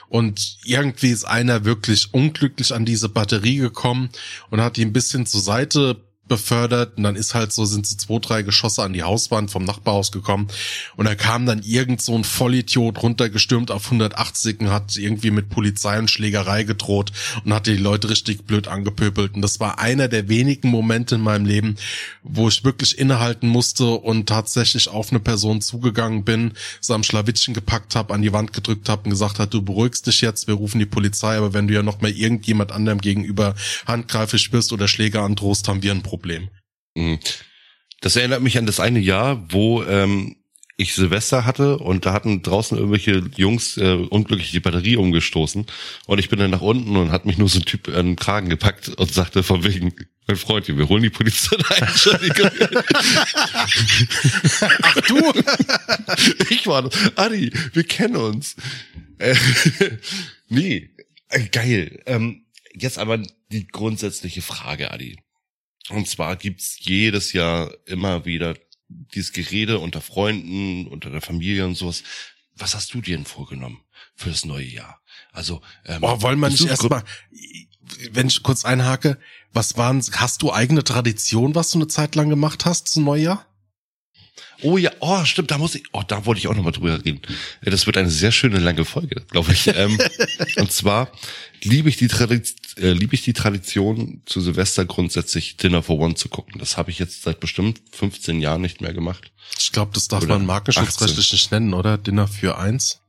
[0.09, 4.11] und irgendwie ist einer wirklich unglücklich an diese Batterie gekommen
[4.50, 6.02] und hat die ein bisschen zur Seite
[6.33, 6.97] befördert.
[6.97, 10.12] Und dann ist halt so, sind so zwei, drei Geschosse an die Hauswand vom Nachbarhaus
[10.12, 10.49] gekommen.
[10.97, 15.51] Und da kam dann irgend so ein Vollidiot runtergestürmt auf 180 und hat irgendwie mit
[15.51, 17.12] Polizei und Schlägerei gedroht
[17.45, 19.35] und hat die Leute richtig blöd angepöbelt.
[19.35, 21.77] Und das war einer der wenigen Momente in meinem Leben,
[22.23, 27.53] wo ich wirklich innehalten musste und tatsächlich auf eine Person zugegangen bin, so am Schlawittchen
[27.53, 30.55] gepackt habe, an die Wand gedrückt habe und gesagt hat, du beruhigst dich jetzt, wir
[30.55, 33.55] rufen die Polizei, aber wenn du ja noch mal irgendjemand anderem gegenüber
[33.87, 36.21] handgreiflich bist oder Schläger androhst, haben wir ein Problem.
[36.94, 37.18] Mhm.
[38.00, 40.37] Das erinnert mich an das eine Jahr, wo ähm,
[40.76, 45.66] ich Silvester hatte und da hatten draußen irgendwelche Jungs äh, unglücklich die Batterie umgestoßen
[46.06, 48.16] und ich bin dann nach unten und hat mich nur so ein Typ an den
[48.16, 49.94] Kragen gepackt und sagte von wegen,
[50.26, 51.82] mein Freund, wir holen die Polizei ein.
[51.82, 52.50] Entschuldigung.
[54.82, 55.32] Ach du!
[56.50, 56.88] ich war.
[57.16, 58.56] Adi, wir kennen uns.
[59.18, 59.35] Äh,
[60.48, 60.90] nee,
[61.28, 62.02] äh, geil.
[62.06, 65.18] Ähm, jetzt aber die grundsätzliche Frage, Adi.
[65.90, 68.55] Und zwar gibt's jedes Jahr immer wieder
[68.88, 72.03] dieses Gerede unter Freunden, unter der Familie und sowas.
[72.57, 73.81] Was hast du dir denn vorgenommen
[74.14, 75.01] für das neue Jahr?
[75.33, 77.03] Also, ähm, Boah, wollen wir nicht erstmal,
[78.11, 79.18] wenn ich kurz einhake,
[79.53, 83.47] was waren, hast du eigene Tradition, was du eine Zeit lang gemacht hast zum Neujahr?
[84.62, 87.21] Oh ja, oh stimmt, da muss ich, oh, da wollte ich auch nochmal drüber reden.
[87.62, 89.66] Das wird eine sehr schöne lange Folge, glaube ich.
[89.75, 89.99] ähm,
[90.57, 91.11] und zwar
[91.62, 96.14] liebe ich die Tradition, äh, liebe ich die Tradition zu Silvester grundsätzlich Dinner for One
[96.14, 96.58] zu gucken.
[96.58, 99.32] Das habe ich jetzt seit bestimmt 15 Jahren nicht mehr gemacht.
[99.58, 101.98] Ich glaube, das darf Oder man markenschutzrechtlich nicht nennen, oder?
[101.98, 103.00] Dinner für eins?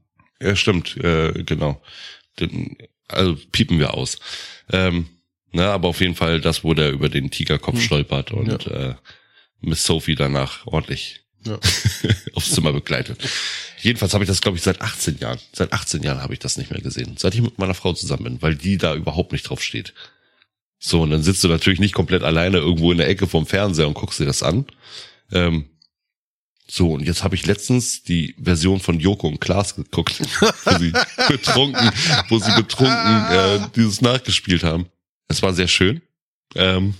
[0.41, 1.81] Ja, stimmt, äh, genau.
[2.39, 4.19] Den, also piepen wir aus.
[4.69, 5.07] Ähm,
[5.51, 8.95] na, aber auf jeden Fall das, wo der über den Tigerkopf stolpert und äh,
[9.61, 11.59] Miss Sophie danach ordentlich Ja.
[12.33, 13.19] aufs Zimmer begleitet.
[13.79, 15.39] Jedenfalls habe ich das, glaube ich, seit 18 Jahren.
[15.51, 17.15] Seit 18 Jahren habe ich das nicht mehr gesehen.
[17.17, 19.93] Seit ich mit meiner Frau zusammen bin, weil die da überhaupt nicht drauf steht.
[20.79, 23.87] So, und dann sitzt du natürlich nicht komplett alleine irgendwo in der Ecke vom Fernseher
[23.87, 24.65] und guckst dir das an.
[25.31, 25.69] Ähm,
[26.67, 30.91] so, und jetzt habe ich letztens die Version von Joko und Klaas geguckt, wo sie
[31.27, 31.91] betrunken,
[32.29, 34.87] wo sie betrunken äh, dieses nachgespielt haben.
[35.27, 36.01] Es war sehr schön.
[36.55, 36.95] Ähm,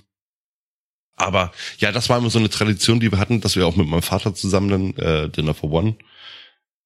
[1.15, 3.88] aber ja, das war immer so eine Tradition, die wir hatten, dass wir auch mit
[3.88, 5.95] meinem Vater zusammen dann äh, Dinner for One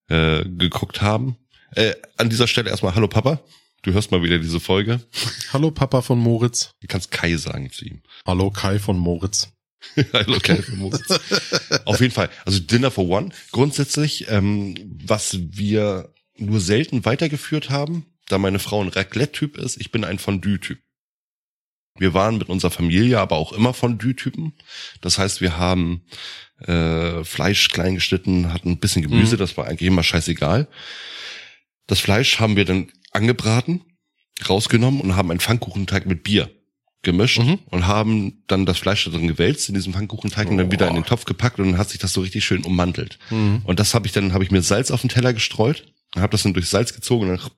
[0.08, 1.36] äh, geguckt haben.
[1.74, 3.40] Äh, an dieser Stelle erstmal Hallo Papa.
[3.82, 5.00] Du hörst mal wieder diese Folge.
[5.52, 6.72] Hallo Papa von Moritz.
[6.80, 8.02] Du kannst Kai sagen zu ihm.
[8.26, 9.52] Hallo Kai von Moritz.
[10.12, 11.20] Hallo Kai von Moritz.
[11.84, 12.30] Auf jeden Fall.
[12.44, 13.30] Also Dinner for One.
[13.52, 19.90] Grundsätzlich, ähm, was wir nur selten weitergeführt haben, da meine Frau ein Raclette-Typ ist, ich
[19.90, 20.78] bin ein Fondue-Typ.
[21.98, 24.52] Wir waren mit unserer Familie aber auch immer Fondue-Typen.
[25.00, 26.02] Das heißt, wir haben
[26.66, 29.38] äh, Fleisch klein geschnitten, hatten ein bisschen Gemüse, Mhm.
[29.40, 30.66] das war eigentlich immer scheißegal.
[31.86, 33.82] Das Fleisch haben wir dann angebraten,
[34.48, 36.50] rausgenommen und haben einen Pfannkuchenteig mit Bier
[37.02, 37.60] gemischt Mhm.
[37.66, 40.94] und haben dann das Fleisch da drin gewälzt in diesem Pfannkuchenteig und dann wieder in
[40.96, 43.18] den Topf gepackt und dann hat sich das so richtig schön ummantelt.
[43.30, 43.60] Mhm.
[43.64, 46.42] Und das habe ich dann, habe ich mir Salz auf den Teller gestreut, habe das
[46.42, 47.50] dann durch Salz gezogen und dann,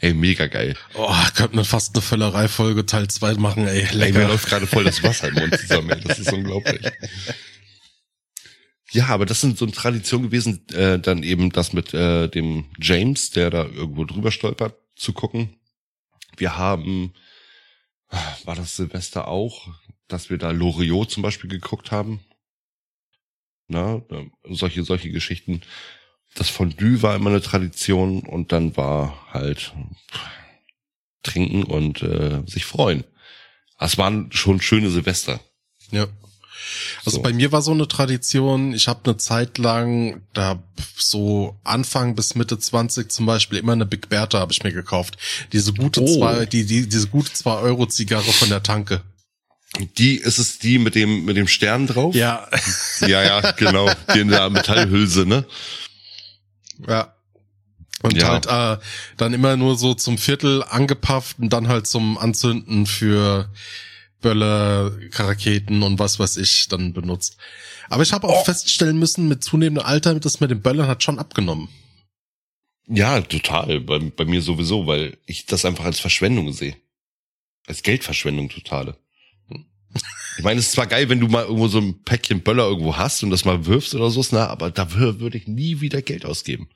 [0.00, 0.76] ey, mega geil.
[0.94, 3.80] Oh, könnte man fast eine Völlerei-Folge Teil 2 machen, ey.
[3.80, 4.28] Ey, mir Lecker.
[4.28, 5.90] läuft gerade voll das Wasser im Mund zusammen.
[5.90, 6.00] Ey.
[6.00, 6.80] Das ist unglaublich.
[8.92, 12.66] Ja, aber das sind so eine Tradition gewesen, äh, dann eben das mit äh, dem
[12.80, 15.56] James, der da irgendwo drüber stolpert, zu gucken.
[16.36, 17.12] Wir haben,
[18.44, 19.68] war das Silvester auch,
[20.06, 22.20] dass wir da Loriot zum Beispiel geguckt haben.
[23.66, 25.62] Na, äh, solche, solche Geschichten.
[26.34, 29.72] Das Fondue war immer eine Tradition und dann war halt
[31.22, 33.04] trinken und äh, sich freuen.
[33.78, 35.40] Es waren schon schöne Silvester.
[35.90, 36.06] Ja.
[37.04, 37.22] Also So.
[37.22, 40.62] bei mir war so eine Tradition, ich habe eine Zeit lang, da
[40.96, 45.16] so Anfang bis Mitte 20 zum Beispiel, immer eine Big Bertha habe ich mir gekauft.
[45.52, 46.06] Diese gute Oh.
[46.18, 49.02] zwei, die, die, diese gute 2 Euro Zigarre von der Tanke.
[49.98, 52.14] Die ist es die mit dem mit dem Stern drauf?
[52.14, 52.48] Ja.
[53.00, 53.90] ja, ja genau.
[54.14, 55.44] Die in der Metallhülse, ne?
[56.86, 57.14] Ja.
[58.02, 58.28] Und Ja.
[58.28, 58.82] halt äh,
[59.16, 63.50] dann immer nur so zum Viertel angepafft und dann halt zum Anzünden für
[64.20, 67.36] Böller, Raketen und was weiß ich dann benutzt.
[67.88, 71.18] Aber ich habe auch feststellen müssen, mit zunehmendem Alter, das mit den Böllern hat schon
[71.18, 71.68] abgenommen.
[72.86, 73.80] Ja, total.
[73.80, 76.76] Bei, bei mir sowieso, weil ich das einfach als Verschwendung sehe.
[77.66, 78.96] Als Geldverschwendung totale.
[80.36, 82.96] Ich meine, es ist zwar geil, wenn du mal irgendwo so ein Päckchen Böller irgendwo
[82.96, 86.02] hast und das mal wirfst oder so, na, aber da wür- würde ich nie wieder
[86.02, 86.68] Geld ausgeben.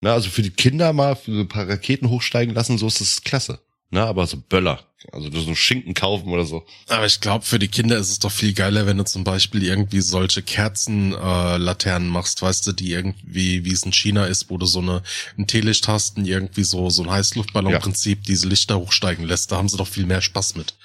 [0.00, 3.00] Na, also für die Kinder mal für so ein paar Raketen hochsteigen lassen, so ist
[3.00, 3.60] das klasse.
[3.90, 6.64] Na, aber so Böller, Also so Schinken kaufen oder so.
[6.86, 9.64] Aber ich glaube, für die Kinder ist es doch viel geiler, wenn du zum Beispiel
[9.64, 14.48] irgendwie solche Kerzenlaternen äh, Laternen machst, weißt du, die irgendwie, wie es in China ist,
[14.48, 15.02] wo du so eine
[15.36, 18.24] ein Teelicht hast und irgendwie so so ein Heißluftballon-Prinzip ja.
[18.28, 19.50] diese Lichter hochsteigen lässt.
[19.50, 20.76] Da haben sie doch viel mehr Spaß mit.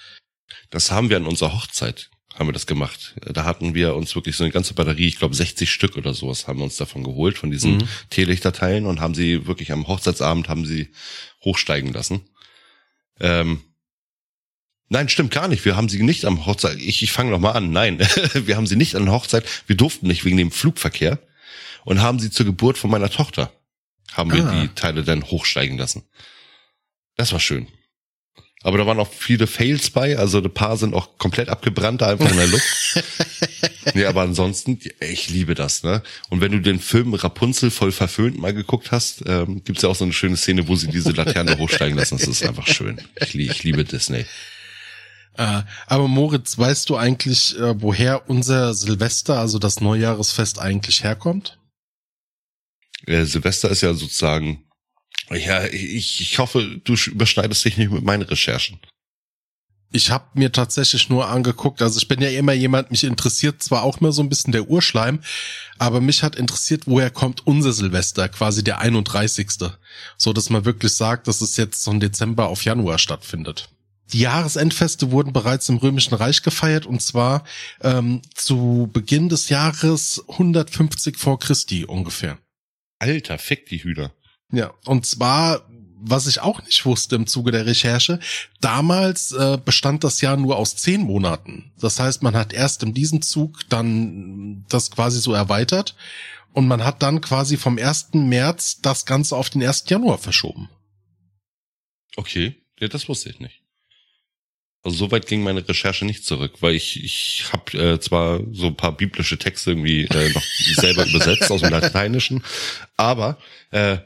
[0.69, 3.15] Das haben wir an unserer Hochzeit haben wir das gemacht.
[3.21, 6.47] Da hatten wir uns wirklich so eine ganze Batterie, ich glaube 60 Stück oder sowas,
[6.47, 7.88] haben wir uns davon geholt, von diesen mhm.
[8.10, 10.89] Teelichterteilen und haben sie wirklich am Hochzeitsabend haben sie
[11.43, 12.21] hochsteigen lassen.
[13.19, 13.62] Ähm,
[14.88, 15.65] Nein, stimmt gar nicht.
[15.65, 16.78] Wir haben sie nicht am Hochzeit.
[16.78, 17.71] Ich, ich fange noch mal an.
[17.71, 17.99] Nein,
[18.34, 19.43] wir haben sie nicht an der Hochzeit.
[19.65, 21.19] Wir durften nicht wegen dem Flugverkehr
[21.86, 23.51] und haben sie zur Geburt von meiner Tochter
[24.13, 24.62] haben wir ah.
[24.62, 26.04] die Teile dann hochsteigen lassen.
[27.17, 27.67] Das war schön.
[28.65, 32.32] Aber da waren auch viele Fails bei, also ein paar sind auch komplett abgebrannt einfach
[32.32, 33.04] in der Luft.
[33.93, 36.01] nee, aber ansonsten, ich liebe das, ne?
[36.30, 39.95] Und wenn du den Film Rapunzel voll verföhnt mal geguckt hast, ähm, gibt's ja auch
[39.95, 42.17] so eine schöne Szene, wo sie diese Laterne hochsteigen lassen.
[42.17, 42.99] Das ist einfach schön.
[43.21, 44.25] Ich, ich liebe Disney.
[45.38, 51.60] Äh, aber Moritz, weißt du eigentlich, äh, woher unser Silvester, also das Neujahresfest eigentlich herkommt?
[53.06, 54.64] Äh, Silvester ist ja sozusagen
[55.31, 58.79] ja, ich, ich hoffe, du überschneidest dich nicht mit meinen Recherchen.
[59.91, 63.83] Ich habe mir tatsächlich nur angeguckt, also ich bin ja immer jemand, mich interessiert zwar
[63.83, 65.21] auch immer so ein bisschen der Urschleim,
[65.77, 69.51] aber mich hat interessiert, woher kommt unser Silvester, quasi der 31.
[70.17, 73.69] So dass man wirklich sagt, dass es jetzt von Dezember auf Januar stattfindet.
[74.11, 77.43] Die Jahresendfeste wurden bereits im Römischen Reich gefeiert und zwar
[77.81, 82.38] ähm, zu Beginn des Jahres 150 vor Christi ungefähr.
[82.99, 84.11] Alter, fick die Hühner.
[84.56, 85.68] Ja, und zwar,
[86.00, 88.20] was ich auch nicht wusste im Zuge der Recherche,
[88.62, 91.74] damals äh, bestand das Jahr nur aus zehn Monaten.
[91.78, 95.96] Das heißt, man hat erst in diesem Zug dann das quasi so erweitert
[96.54, 98.13] und man hat dann quasi vom 1.
[98.13, 99.84] März das Ganze auf den 1.
[99.89, 100.70] Januar verschoben.
[102.15, 103.62] Okay, ja, das wusste ich nicht.
[104.86, 108.68] Also so weit ging meine Recherche nicht zurück, weil ich ich habe äh, zwar so
[108.68, 110.44] ein paar biblische Texte irgendwie äh, noch
[110.76, 112.44] selber übersetzt aus dem Lateinischen,
[112.96, 113.38] aber
[113.72, 113.98] äh,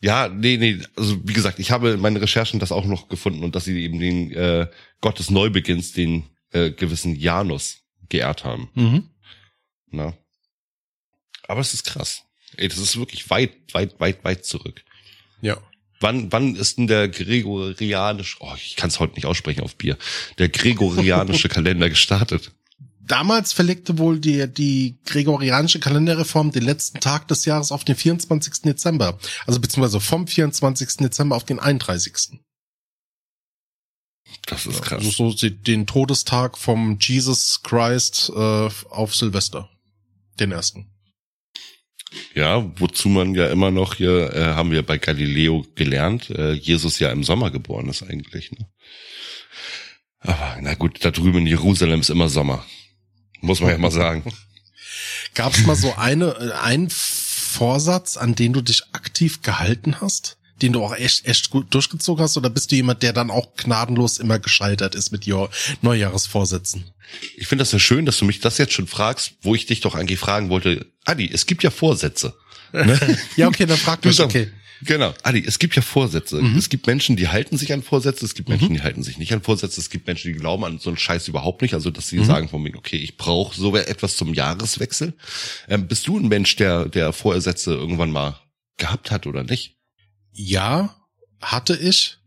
[0.00, 3.44] ja, nee, nee, also wie gesagt, ich habe in meinen Recherchen das auch noch gefunden
[3.44, 4.68] und dass sie eben den äh,
[5.00, 8.70] Gott des Neubeginns, den äh, gewissen Janus, geehrt haben.
[8.74, 9.10] Mhm.
[9.90, 10.14] Na.
[11.48, 12.24] Aber es ist krass.
[12.56, 14.84] Ey, das ist wirklich weit, weit, weit, weit zurück.
[15.40, 15.58] Ja.
[16.00, 19.96] Wann, wann ist denn der gregorianische, oh, ich kann es heute nicht aussprechen auf Bier,
[20.38, 22.52] der gregorianische Kalender gestartet?
[23.06, 28.62] Damals verlegte wohl die, die gregorianische Kalenderreform den letzten Tag des Jahres auf den 24.
[28.62, 29.18] Dezember.
[29.46, 30.96] Also beziehungsweise vom 24.
[30.98, 32.40] Dezember auf den 31.
[34.46, 35.04] Das ist krass.
[35.04, 39.70] Also so den Todestag vom Jesus Christ äh, auf Silvester.
[40.38, 40.90] Den ersten.
[42.34, 46.98] Ja, wozu man ja immer noch hier, äh, haben wir bei Galileo gelernt, äh, Jesus
[46.98, 48.52] ja im Sommer geboren ist eigentlich.
[48.52, 48.66] Ne?
[50.20, 52.64] Aber na gut, da drüben in Jerusalem ist immer Sommer.
[53.40, 54.24] Muss man ja mal sagen.
[55.34, 60.36] Gab es mal so eine, äh, einen Vorsatz, an den du dich aktiv gehalten hast?
[60.62, 62.36] Den du auch echt, echt gut durchgezogen hast?
[62.36, 65.26] Oder bist du jemand, der dann auch gnadenlos immer gescheitert ist mit
[65.82, 66.84] Neujahresvorsätzen?
[67.36, 69.80] Ich finde das ja schön, dass du mich das jetzt schon fragst, wo ich dich
[69.80, 70.86] doch eigentlich fragen wollte.
[71.04, 72.34] Adi, es gibt ja Vorsätze.
[72.72, 73.18] Ne?
[73.36, 74.50] ja, okay, dann frag mich, okay.
[74.82, 75.14] Genau.
[75.22, 76.40] Adi, es gibt ja Vorsätze.
[76.40, 76.56] Mhm.
[76.56, 78.74] Es gibt Menschen, die halten sich an Vorsätze, es gibt Menschen, mhm.
[78.74, 81.28] die halten sich nicht an Vorsätze, es gibt Menschen, die glauben an so einen Scheiß
[81.28, 82.24] überhaupt nicht, also dass sie mhm.
[82.24, 85.14] sagen von mir, okay, ich brauche so etwas zum Jahreswechsel.
[85.68, 88.38] Ähm, bist du ein Mensch, der, der Vorsätze irgendwann mal
[88.76, 89.76] gehabt hat oder nicht?
[90.32, 90.94] Ja,
[91.40, 92.18] hatte ich.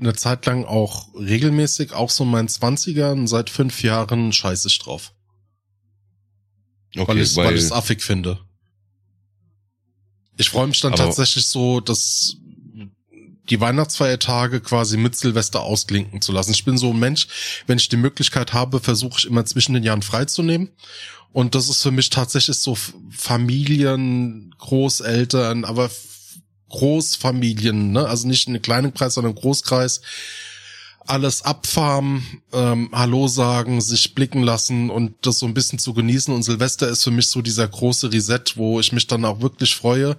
[0.00, 4.78] Eine Zeit lang auch regelmäßig, auch so in meinen Zwanzigern, seit fünf Jahren scheiße ich
[4.80, 5.12] drauf.
[6.96, 8.43] Okay, weil ich weil ich es affig finde.
[10.36, 12.36] Ich freue mich dann Aber tatsächlich so, dass
[13.50, 16.52] die Weihnachtsfeiertage quasi mit Silvester ausklinken zu lassen.
[16.52, 17.28] Ich bin so ein Mensch,
[17.66, 20.70] wenn ich die Möglichkeit habe, versuche ich immer zwischen den Jahren freizunehmen.
[21.32, 22.76] Und das ist für mich tatsächlich so
[23.10, 25.90] Familien, Großeltern, aber
[26.68, 28.06] Großfamilien, ne?
[28.06, 30.00] also nicht in einem kleinen Kreis, sondern Großkreis,
[31.06, 36.32] alles abfarmen, ähm, Hallo sagen, sich blicken lassen und das so ein bisschen zu genießen.
[36.32, 39.74] Und Silvester ist für mich so dieser große Reset, wo ich mich dann auch wirklich
[39.74, 40.16] freue,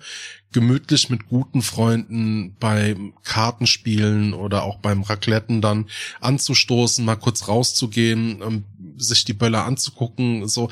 [0.52, 5.88] gemütlich mit guten Freunden beim Kartenspielen oder auch beim Racletten dann
[6.22, 8.64] anzustoßen, mal kurz rauszugehen, ähm,
[8.98, 10.70] sich die Böller anzugucken, so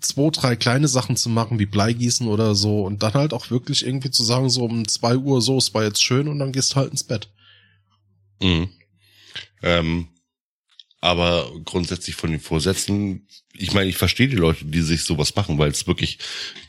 [0.00, 3.84] zwei, drei kleine Sachen zu machen, wie Bleigießen oder so und dann halt auch wirklich
[3.84, 6.76] irgendwie zu sagen, so um zwei Uhr so, es war jetzt schön und dann gehst
[6.76, 7.28] halt ins Bett.
[8.40, 8.68] Mhm.
[9.62, 10.08] Ähm,
[11.00, 15.56] Aber grundsätzlich von den Vorsätzen, ich meine, ich verstehe die Leute, die sich sowas machen,
[15.56, 16.18] weil es wirklich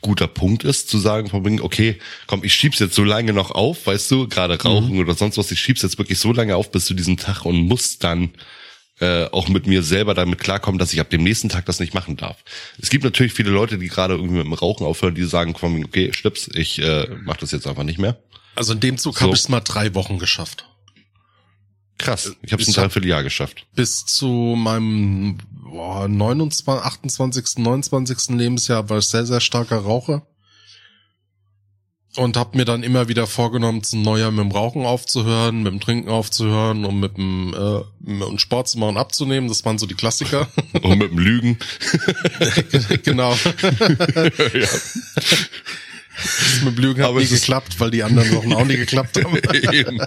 [0.00, 3.50] guter Punkt ist, zu sagen, von wegen, okay, komm, ich schieb's jetzt so lange noch
[3.50, 5.00] auf, weißt du, gerade rauchen mhm.
[5.00, 7.56] oder sonst was, ich schieb's jetzt wirklich so lange auf bis zu diesem Tag und
[7.56, 8.30] muss dann
[9.00, 11.94] äh, auch mit mir selber damit klarkommen, dass ich ab dem nächsten Tag das nicht
[11.94, 12.44] machen darf.
[12.80, 15.82] Es gibt natürlich viele Leute, die gerade irgendwie mit dem Rauchen aufhören, die sagen, komm,
[15.84, 18.16] okay, Schlips, ich äh, mach das jetzt einfach nicht mehr.
[18.54, 19.22] Also in dem Zug so.
[19.22, 20.66] habe ich es mal drei Wochen geschafft.
[22.00, 23.66] Krass, ich habe es ein Dreivierteljahr geschafft.
[23.74, 28.30] Bis zu meinem boah, 29, 28., 29.
[28.30, 30.26] Lebensjahr war ich sehr, sehr starker Raucher
[32.16, 35.80] und habe mir dann immer wieder vorgenommen, zum Neujahr mit dem Rauchen aufzuhören, mit dem
[35.80, 39.48] Trinken aufzuhören und mit dem äh, mit dem Sport zu machen abzunehmen.
[39.48, 40.48] Das waren so die Klassiker.
[40.82, 41.58] und mit dem Lügen.
[43.04, 43.32] genau.
[44.54, 44.68] ja.
[46.22, 49.18] Das mit dem Lügen hat Aber nie geklappt, weil die anderen Wochen auch nie geklappt
[49.22, 49.38] haben.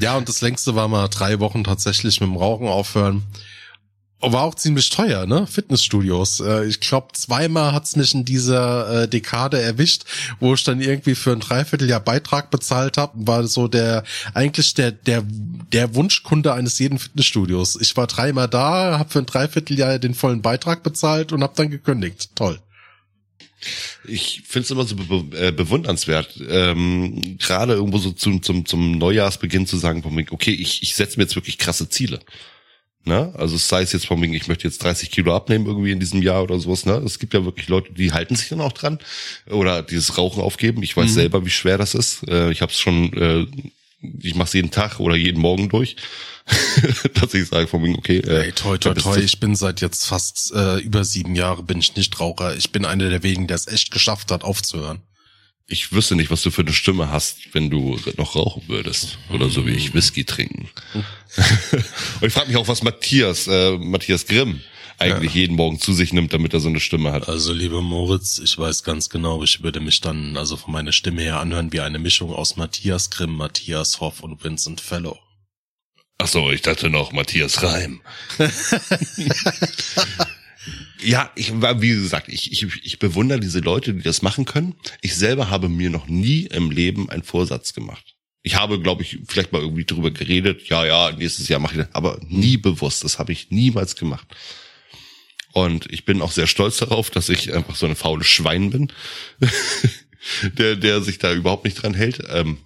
[0.00, 3.24] ja, und das längste war mal drei Wochen tatsächlich mit dem Rauchen aufhören.
[4.20, 5.46] War auch ziemlich teuer, ne?
[5.46, 6.40] Fitnessstudios.
[6.40, 10.04] Äh, ich glaube, zweimal hat's mich in dieser äh, Dekade erwischt,
[10.40, 13.12] wo ich dann irgendwie für ein Dreivierteljahr Beitrag bezahlt habe.
[13.14, 14.02] War so der
[14.34, 15.22] eigentlich der der
[15.72, 17.78] der Wunschkunde eines jeden Fitnessstudios.
[17.80, 21.70] Ich war dreimal da, habe für ein Dreivierteljahr den vollen Beitrag bezahlt und habe dann
[21.70, 22.30] gekündigt.
[22.34, 22.58] Toll.
[24.04, 28.98] Ich finde es immer so be äh, bewundernswert, ähm, gerade irgendwo so zum, zum, zum
[28.98, 32.20] Neujahrsbeginn zu sagen, okay, ich, ich setze mir jetzt wirklich krasse Ziele.
[33.04, 33.32] Ne?
[33.36, 36.00] Also es sei es jetzt von wegen, ich möchte jetzt 30 Kilo abnehmen irgendwie in
[36.00, 36.84] diesem Jahr oder sowas.
[36.84, 36.94] Ne?
[37.04, 38.98] Es gibt ja wirklich Leute, die halten sich dann auch dran
[39.48, 40.82] oder dieses Rauchen aufgeben.
[40.82, 41.14] Ich weiß mhm.
[41.14, 42.28] selber, wie schwer das ist.
[42.28, 43.46] Äh, ich habe es schon, äh,
[44.00, 45.96] ich mache es jeden Tag oder jeden Morgen durch,
[47.14, 48.18] dass ich sage von wegen, okay.
[48.18, 51.78] Äh, hey, toi, toi, toi, ich bin seit jetzt fast äh, über sieben Jahre bin
[51.78, 52.56] ich nicht Raucher.
[52.56, 55.02] Ich bin einer der wenigen, der es echt geschafft hat, aufzuhören
[55.68, 59.18] ich wüsste nicht, was du für eine Stimme hast, wenn du noch rauchen würdest.
[59.28, 60.70] Oder so wie ich Whisky trinken.
[62.20, 64.62] Und ich frage mich auch, was Matthias, äh, Matthias Grimm
[64.98, 65.42] eigentlich ja.
[65.42, 67.28] jeden Morgen zu sich nimmt, damit er so eine Stimme hat.
[67.28, 71.22] Also lieber Moritz, ich weiß ganz genau, ich würde mich dann also von meiner Stimme
[71.22, 75.18] her anhören wie eine Mischung aus Matthias Grimm, Matthias Hoff und Vincent Fellow.
[76.18, 78.00] Ach so, ich dachte noch Matthias Reim.
[81.00, 84.74] Ja, ich war, wie gesagt, ich, ich, ich bewundere diese Leute, die das machen können.
[85.00, 88.16] Ich selber habe mir noch nie im Leben einen Vorsatz gemacht.
[88.42, 91.84] Ich habe, glaube ich, vielleicht mal irgendwie drüber geredet, ja, ja, nächstes Jahr mache ich
[91.84, 93.04] das, aber nie bewusst.
[93.04, 94.26] Das habe ich niemals gemacht.
[95.52, 98.92] Und ich bin auch sehr stolz darauf, dass ich einfach so eine faule Schwein bin,
[100.42, 102.22] der, der sich da überhaupt nicht dran hält.
[102.28, 102.58] Ähm,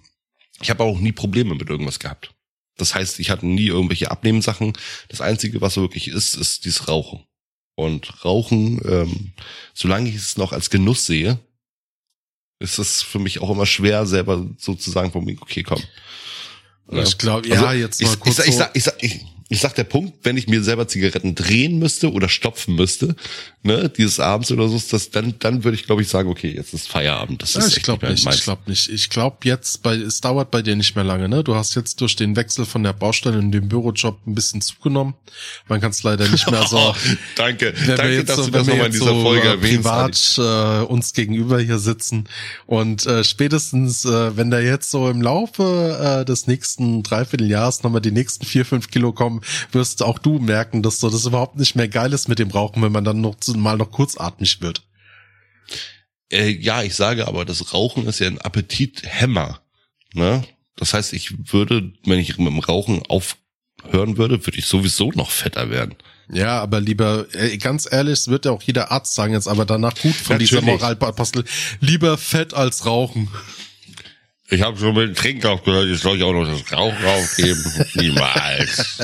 [0.61, 2.33] ich habe auch nie Probleme mit irgendwas gehabt.
[2.77, 4.73] Das heißt, ich hatte nie irgendwelche Abnehmsachen.
[5.09, 7.25] Das Einzige, was wirklich ist, ist dieses Rauchen.
[7.75, 9.33] Und Rauchen, ähm,
[9.73, 11.39] solange ich es noch als Genuss sehe,
[12.59, 15.81] ist es für mich auch immer schwer, selber sozusagen von mir, okay, komm.
[16.91, 18.39] Ich glaube, ja, also, jetzt mal ich, kurz.
[18.39, 21.79] Ich, ich, ich, ich, ich, ich sag der Punkt, wenn ich mir selber Zigaretten drehen
[21.79, 23.15] müsste oder stopfen müsste,
[23.61, 26.73] ne, dieses abends oder so, das, dann, dann würde ich, glaube ich, sagen, okay, jetzt
[26.73, 27.41] ist Feierabend.
[27.41, 28.89] Das ist ja, ich glaube nicht, nicht ich glaube nicht.
[28.89, 31.43] Ich glaube jetzt, bei, es dauert bei dir nicht mehr lange, ne?
[31.43, 35.13] Du hast jetzt durch den Wechsel von der Baustelle in den Bürojob ein bisschen zugenommen.
[35.67, 36.73] Man kann es leider nicht mehr so.
[36.85, 36.93] Oh,
[37.35, 39.83] danke, danke, dass so, du das nochmal in dieser so Folge erwähnst.
[39.83, 42.27] privat äh, uns gegenüber hier sitzen
[42.65, 48.01] und äh, spätestens, äh, wenn da jetzt so im Laufe äh, des nächsten Dreivierteljahres nochmal
[48.01, 49.41] die nächsten vier, fünf Kilo kommen,
[49.71, 52.81] wirst auch du merken, dass so das überhaupt nicht mehr geil ist mit dem Rauchen,
[52.81, 54.83] wenn man dann noch mal noch kurzatmig wird.
[56.31, 59.61] Äh, ja, ich sage aber, das Rauchen ist ja ein Appetithemmer.
[60.13, 60.43] Ne?
[60.75, 65.29] Das heißt, ich würde, wenn ich mit dem Rauchen aufhören würde, würde ich sowieso noch
[65.29, 65.95] fetter werden.
[66.31, 67.27] Ja, aber lieber,
[67.59, 70.49] ganz ehrlich, es wird ja auch jeder Arzt sagen jetzt, aber danach gut von Natürlich.
[70.49, 71.43] dieser Moralapostel,
[71.81, 73.27] lieber Fett als Rauchen.
[74.49, 77.63] Ich habe schon mit dem Trinken aufgehört, jetzt soll ich auch noch das Rauchen aufgeben.
[77.95, 78.99] Niemals.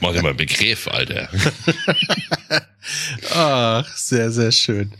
[0.00, 1.28] Mach dir mal einen Begriff, Alter.
[3.34, 4.92] Ach, sehr, sehr schön.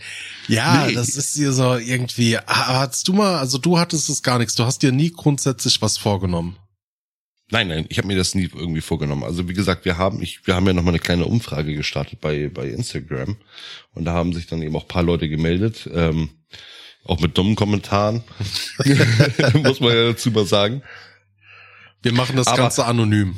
[0.48, 0.94] Ja, nee.
[0.94, 4.64] das ist hier so irgendwie, hattest du mal, also du hattest es gar nichts, du
[4.64, 6.56] hast dir nie grundsätzlich was vorgenommen.
[7.52, 9.24] Nein, nein, ich habe mir das nie irgendwie vorgenommen.
[9.24, 12.20] Also wie gesagt, wir haben, ich, wir haben ja noch mal eine kleine Umfrage gestartet
[12.20, 13.36] bei bei Instagram
[13.92, 15.88] und da haben sich dann eben auch paar Leute gemeldet.
[15.92, 16.30] Ähm,
[17.04, 18.22] auch mit dummen Kommentaren.
[19.54, 20.82] Muss man ja dazu mal sagen.
[22.02, 23.36] Wir machen das Aber Ganze anonym.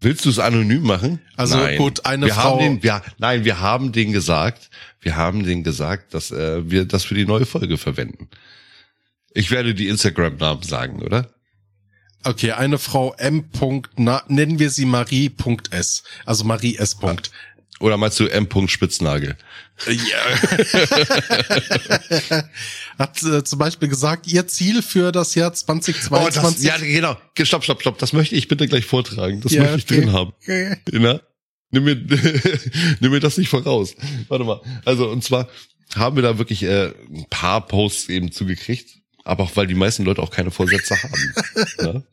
[0.00, 1.20] Willst du es anonym machen?
[1.36, 1.78] Also nein.
[1.78, 2.58] gut, eine wir Frau.
[2.58, 4.68] Haben den, wir, nein, wir haben denen gesagt,
[5.00, 8.28] wir haben denen gesagt, dass äh, wir das für die neue Folge verwenden.
[9.32, 11.32] Ich werde die Instagram-Namen sagen, oder?
[12.24, 13.44] Okay, eine Frau M.
[13.96, 16.02] Na, nennen wir sie Marie.s.
[16.24, 16.96] Also Marie S.
[17.80, 18.48] Oder meinst du M.
[18.68, 19.36] Spitznagel?
[19.86, 20.24] Ja.
[22.98, 26.10] Hat äh, zum Beispiel gesagt, ihr Ziel für das Jahr 2022.
[26.12, 27.16] Oh, das, ja, genau.
[27.42, 27.98] Stopp, stopp, stopp.
[27.98, 29.40] Das möchte ich bitte gleich vortragen.
[29.40, 30.00] Das Ja, möchte ich okay.
[30.06, 30.32] drin haben.
[30.42, 30.76] Okay.
[30.92, 31.20] Na?
[31.70, 31.96] Nimm mir,
[33.00, 33.94] nimm mir das nicht voraus.
[34.28, 34.60] Warte mal.
[34.84, 35.48] Also, und zwar
[35.94, 40.04] haben wir da wirklich äh, ein paar Posts eben zugekriegt, aber auch weil die meisten
[40.04, 41.34] Leute auch keine Vorsätze haben.
[41.80, 42.04] ne?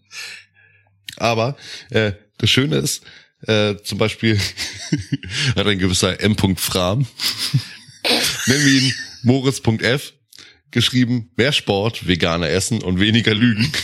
[1.18, 1.58] Aber
[1.90, 3.04] äh, das Schöne ist,
[3.48, 4.40] äh, zum Beispiel
[5.56, 6.36] hat ein gewisser M.
[6.58, 7.00] Fram,
[8.48, 10.14] nennen wir ihn Moritz.f,
[10.72, 13.72] geschrieben, mehr Sport, veganer Essen und weniger Lügen.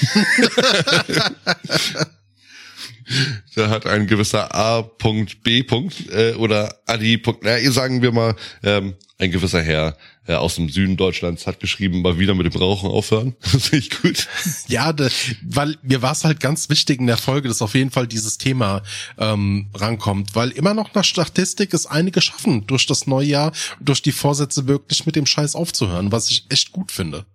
[3.55, 5.63] Da hat ein gewisser A.B.
[6.09, 7.21] Äh, oder Adi.
[7.41, 9.97] Na, sagen wir mal, ähm, ein gewisser Herr
[10.27, 13.35] äh, aus dem Süden Deutschlands hat geschrieben, mal wieder mit dem Rauchen aufhören.
[13.53, 14.27] Das finde ich gut.
[14.67, 15.09] Ja, de,
[15.41, 18.37] weil mir war es halt ganz wichtig in der Folge, dass auf jeden Fall dieses
[18.37, 18.83] Thema
[19.17, 24.01] ähm, rankommt, weil immer noch nach Statistik es einige schaffen, durch das neue Jahr, durch
[24.01, 27.25] die Vorsätze wirklich mit dem Scheiß aufzuhören, was ich echt gut finde.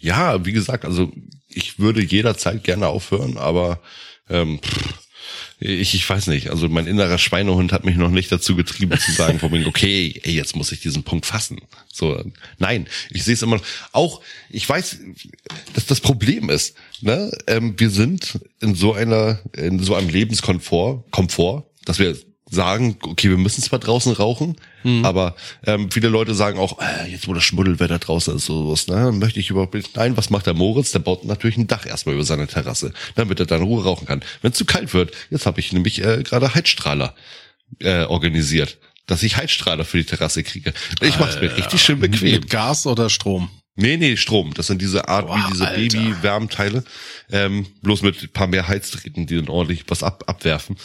[0.00, 1.12] Ja, wie gesagt, also
[1.48, 3.80] ich würde jederzeit gerne aufhören, aber
[4.28, 5.05] ähm, pff,
[5.58, 6.50] ich, ich weiß nicht.
[6.50, 10.20] Also mein innerer Schweinehund hat mich noch nicht dazu getrieben zu sagen, von wegen, okay,
[10.22, 11.60] ey, jetzt muss ich diesen Punkt fassen.
[11.92, 12.22] So,
[12.58, 13.64] nein, ich sehe es immer noch.
[13.92, 14.98] Auch, ich weiß,
[15.72, 16.76] dass das Problem ist.
[17.00, 17.30] Ne?
[17.46, 22.16] Ähm, wir sind in so einer, in so einem Lebenskomfort, Komfort, dass wir
[22.48, 24.56] sagen, okay, wir müssen zwar draußen rauchen,
[25.02, 25.34] aber
[25.64, 29.10] ähm, viele Leute sagen auch, äh, jetzt wo das Schmuddelwetter draußen ist, so was, ne,
[29.10, 29.96] möchte ich überhaupt nicht.
[29.96, 30.92] Nein, was macht der Moritz?
[30.92, 34.22] Der baut natürlich ein Dach erstmal über seine Terrasse, damit er dann Ruhe rauchen kann.
[34.42, 37.16] Wenn es zu kalt wird, jetzt habe ich nämlich äh, gerade Heizstrahler
[37.80, 40.72] äh, organisiert, dass ich Heizstrahler für die Terrasse kriege.
[41.00, 42.30] Ich mach's mir richtig schön bequem.
[42.30, 43.50] Mit Gas oder Strom?
[43.74, 44.54] Nee, nee, Strom.
[44.54, 45.66] Das sind diese Art Boah, wie diese.
[45.66, 46.84] Baby-Wärmteile.
[47.30, 50.76] Ähm, bloß mit ein paar mehr Heiztreten, die dann ordentlich was ab, abwerfen.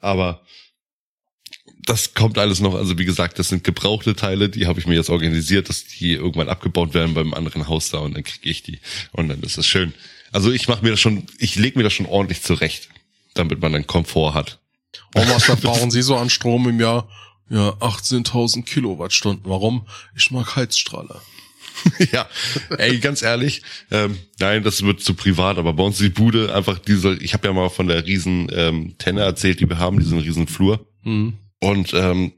[0.00, 0.42] Aber
[1.88, 2.74] das kommt alles noch.
[2.74, 6.12] Also wie gesagt, das sind gebrauchte Teile, die habe ich mir jetzt organisiert, dass die
[6.12, 8.80] irgendwann abgebaut werden beim anderen Haus da und dann kriege ich die.
[9.12, 9.94] Und dann ist das schön.
[10.32, 12.88] Also ich mache mir das schon, ich lege mir das schon ordentlich zurecht,
[13.34, 14.58] damit man dann Komfort hat.
[15.14, 17.08] Und was verbrauchen Sie so an Strom im Jahr?
[17.50, 19.44] Ja, 18.000 Kilowattstunden.
[19.46, 19.86] Warum?
[20.14, 21.22] Ich mag Heizstrahler.
[22.12, 22.28] ja,
[22.76, 23.62] ey, ganz ehrlich,
[23.92, 27.46] ähm, nein, das wird zu privat, aber bei uns die Bude einfach diese, ich habe
[27.46, 31.38] ja mal von der riesen ähm, Tenne erzählt, die wir haben, diesen riesen Flur Hm.
[31.60, 32.32] Und ähm,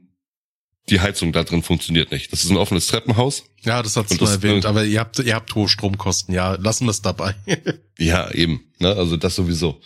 [0.89, 2.33] die Heizung da drin funktioniert nicht.
[2.33, 3.43] Das ist ein offenes Treppenhaus.
[3.61, 6.33] Ja, das hat's mal das- erwähnt, aber ihr habt, ihr habt hohe Stromkosten.
[6.33, 7.35] Ja, lassen wir es dabei.
[7.99, 9.79] Ja, eben, ne, also das sowieso.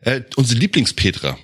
[0.00, 1.36] Äh, unsere Lieblingspetra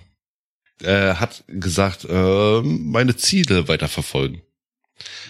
[0.80, 4.40] äh, hat gesagt, äh, meine Ziele weiterverfolgen.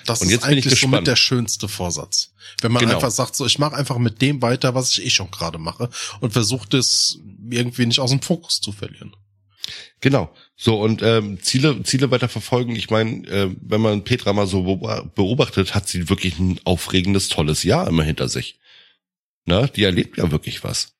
[0.06, 2.32] Das Und ist jetzt eigentlich so mit der schönste Vorsatz.
[2.60, 2.94] Wenn man Genau.
[2.94, 5.90] einfach sagt, so ich mache einfach mit dem weiter, was ich eh schon gerade mache
[6.20, 7.18] und versucht es
[7.50, 9.16] irgendwie nicht aus dem Fokus zu verlieren.
[10.00, 10.34] Genau.
[10.56, 12.76] So, und ähm, Ziele, Ziele weiter verfolgen.
[12.76, 17.28] Ich meine, äh, wenn man Petra mal so beob- beobachtet, hat sie wirklich ein aufregendes,
[17.28, 18.58] tolles Jahr immer hinter sich.
[19.46, 20.94] Na, die erlebt ja wirklich was.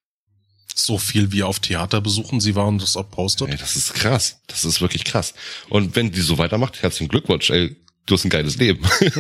[0.74, 3.48] So viel wie auf Theaterbesuchen sie waren, das auch postet.
[3.48, 4.40] Ey, das ist krass.
[4.48, 5.34] Das ist wirklich krass.
[5.68, 8.84] Und wenn die so weitermacht, herzlichen Glückwunsch, ey, du hast ein geiles Leben.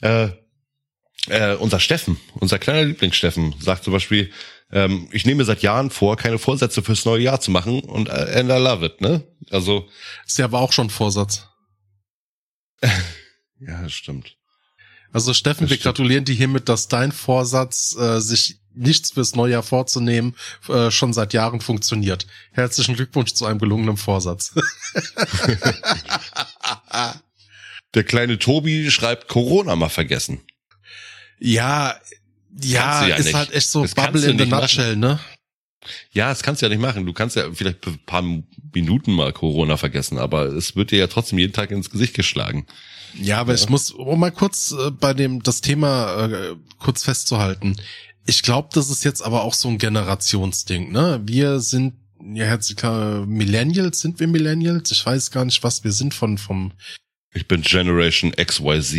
[0.00, 0.28] äh,
[1.28, 4.30] äh, unser Steffen, unser kleiner Lieblingssteffen, sagt zum Beispiel,
[4.72, 8.08] ähm, ich nehme mir seit Jahren vor, keine Vorsätze fürs neue Jahr zu machen und
[8.08, 9.22] äh, and I love it, ne?
[9.50, 9.88] Also,
[10.26, 11.46] Ist ja aber auch schon Vorsatz.
[12.82, 14.36] ja, das stimmt.
[15.12, 15.96] Also Steffen, Das wir stimmt.
[15.96, 20.34] gratulieren dir hiermit, dass dein Vorsatz, äh, sich nichts fürs neue Jahr vorzunehmen,
[20.68, 22.26] äh, schon seit Jahren funktioniert.
[22.52, 24.54] Herzlichen Glückwunsch zu einem gelungenen Vorsatz.
[27.94, 30.40] Der kleine Tobi schreibt Corona mal vergessen.
[31.38, 31.94] ja,
[32.60, 33.34] ja, ja ist nicht.
[33.34, 34.62] halt echt so Das Bubble in the machen.
[34.62, 35.18] nutshell, ne?
[36.12, 37.06] Ja, das kannst du ja nicht machen.
[37.06, 38.22] Du kannst ja vielleicht ein paar
[38.72, 42.66] Minuten mal Corona vergessen, aber es wird dir ja trotzdem jeden Tag ins Gesicht geschlagen.
[43.20, 47.76] Ja, aber ich muss, um mal kurz äh, bei dem das Thema äh, kurz festzuhalten.
[48.26, 51.20] Ich glaube, das ist jetzt aber auch so ein Generationsding, ne?
[51.24, 51.94] Wir sind
[52.32, 54.92] ja herzlich klar, Millennials, sind wir Millennials?
[54.92, 56.72] Ich weiß gar nicht, was wir sind von vom
[57.34, 58.92] Ich bin Generation XYZ.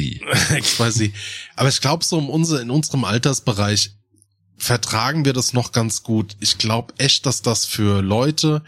[0.99, 1.15] nicht.
[1.55, 3.91] Aber ich glaube, so in, unser, in unserem Altersbereich
[4.57, 6.35] vertragen wir das noch ganz gut.
[6.39, 8.63] Ich glaube echt, dass das für Leute,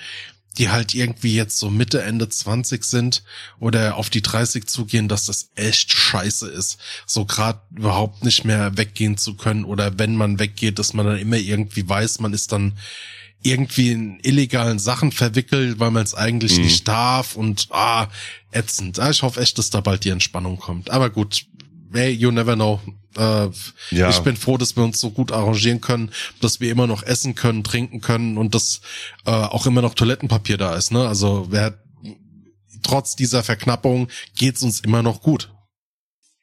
[0.58, 3.24] die halt irgendwie jetzt so Mitte, Ende 20 sind
[3.60, 6.78] oder auf die 30 zugehen, dass das echt scheiße ist.
[7.06, 11.18] So gerade überhaupt nicht mehr weggehen zu können oder wenn man weggeht, dass man dann
[11.18, 12.78] immer irgendwie weiß, man ist dann
[13.46, 16.64] irgendwie in illegalen Sachen verwickelt, weil man es eigentlich Mhm.
[16.64, 18.08] nicht darf und ah,
[18.52, 19.00] ätzend.
[19.00, 20.90] Ah, Ich hoffe echt, dass da bald die Entspannung kommt.
[20.90, 21.46] Aber gut,
[21.94, 22.80] hey, you never know.
[23.18, 23.48] Äh,
[23.92, 24.10] Ja.
[24.10, 27.36] Ich bin froh, dass wir uns so gut arrangieren können, dass wir immer noch essen
[27.36, 28.82] können, trinken können und dass
[29.26, 30.92] äh, auch immer noch Toilettenpapier da ist.
[30.92, 31.08] Ne?
[31.08, 31.80] Also wer
[32.84, 35.52] trotz dieser Verknappung geht's uns immer noch gut.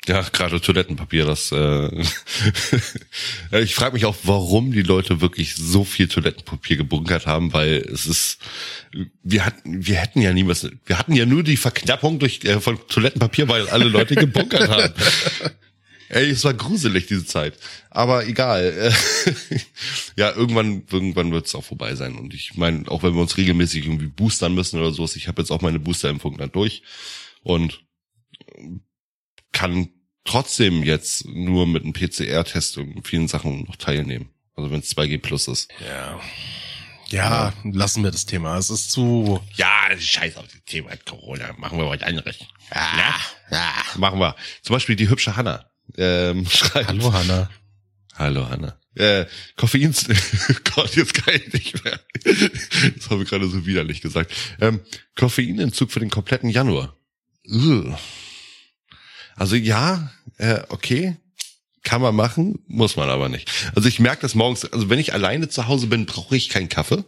[0.09, 1.89] Ja, gerade Toilettenpapier, das äh,
[3.63, 8.07] ich frage mich auch, warum die Leute wirklich so viel Toilettenpapier gebunkert haben, weil es
[8.07, 8.39] ist
[9.23, 12.79] wir hatten wir hätten ja niemals wir hatten ja nur die Verknappung durch äh, von
[12.89, 14.93] Toilettenpapier, weil alle Leute gebunkert haben.
[16.09, 17.55] Ey, es war gruselig diese Zeit,
[17.89, 18.93] aber egal.
[20.17, 23.37] ja, irgendwann irgendwann wird es auch vorbei sein und ich meine, auch wenn wir uns
[23.37, 26.83] regelmäßig irgendwie boostern müssen oder sowas, ich habe jetzt auch meine Boosterimpfung dann durch
[27.45, 27.85] und
[29.53, 29.89] kann
[30.25, 34.31] trotzdem jetzt nur mit einem PCR-Test und vielen Sachen noch teilnehmen.
[34.57, 35.71] Also wenn es 2G plus ist.
[35.81, 36.21] Ja.
[37.09, 38.57] Ja, lassen wir das Thema.
[38.57, 39.39] Es ist zu.
[39.55, 41.53] Ja, scheiß auf das Thema Corona.
[41.59, 42.39] Machen wir was anderes.
[42.75, 43.15] Ja,
[43.51, 43.73] ja.
[43.97, 44.35] Machen wir.
[44.63, 45.71] Zum Beispiel die hübsche Hanna.
[45.99, 46.89] Ähm, schreibt.
[46.89, 47.51] Hallo Hanna.
[48.15, 48.79] Hallo Hanna.
[48.95, 49.27] Äh,
[49.57, 49.95] Koffein,
[50.75, 51.99] Gott, jetzt kann ich nicht mehr.
[52.97, 54.33] Das habe ich gerade so widerlich gesagt.
[54.61, 54.81] Ähm,
[55.17, 56.97] Koffeinentzug für den kompletten Januar.
[57.47, 57.99] Ugh.
[59.37, 61.17] Also ja, äh, okay,
[61.83, 63.51] kann man machen, muss man aber nicht.
[63.75, 66.69] Also ich merke das morgens, also wenn ich alleine zu Hause bin, brauche ich keinen
[66.69, 67.05] Kaffee.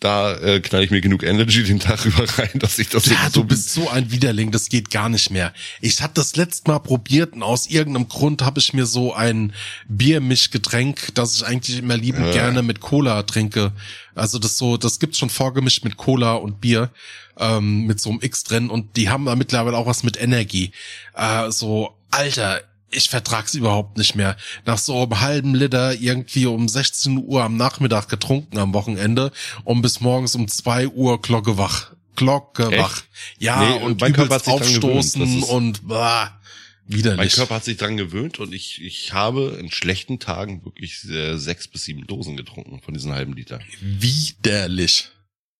[0.00, 3.28] Da äh, knall ich mir genug Energy den Tag über rein, dass ich das ja,
[3.30, 5.52] so du bist so ein Widerling, das geht gar nicht mehr.
[5.80, 9.52] Ich hatte das letzte Mal probiert und aus irgendeinem Grund habe ich mir so ein
[9.88, 12.32] Biermischgetränk, das ich eigentlich immer liebend ja.
[12.32, 13.72] gerne mit Cola trinke.
[14.14, 16.90] Also das so, das gibt's schon vorgemischt mit Cola und Bier
[17.36, 20.70] ähm, mit so einem X drin und die haben da mittlerweile auch was mit Energie.
[21.14, 24.36] Äh, so, Alter, ich vertrag's überhaupt nicht mehr.
[24.64, 29.32] Nach so einem halben Liter irgendwie um 16 Uhr am Nachmittag getrunken am Wochenende
[29.64, 31.92] und bis morgens um zwei Uhr Glocke wach.
[32.16, 32.78] Glocke Echt?
[32.78, 33.02] wach.
[33.38, 36.40] Ja, nee, und mein Körper hat sich aufstoßen und bah,
[36.86, 37.18] widerlich.
[37.18, 41.36] Mein Körper hat sich dran gewöhnt und ich, ich habe in schlechten Tagen wirklich äh,
[41.36, 43.60] sechs bis sieben Dosen getrunken von diesen halben Liter.
[43.80, 45.10] Widerlich.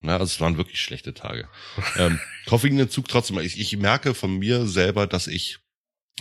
[0.00, 1.48] Na, also es waren wirklich schlechte Tage.
[1.96, 3.38] ähm, Koffeinentzug trotzdem.
[3.40, 5.58] Ich, ich merke von mir selber, dass ich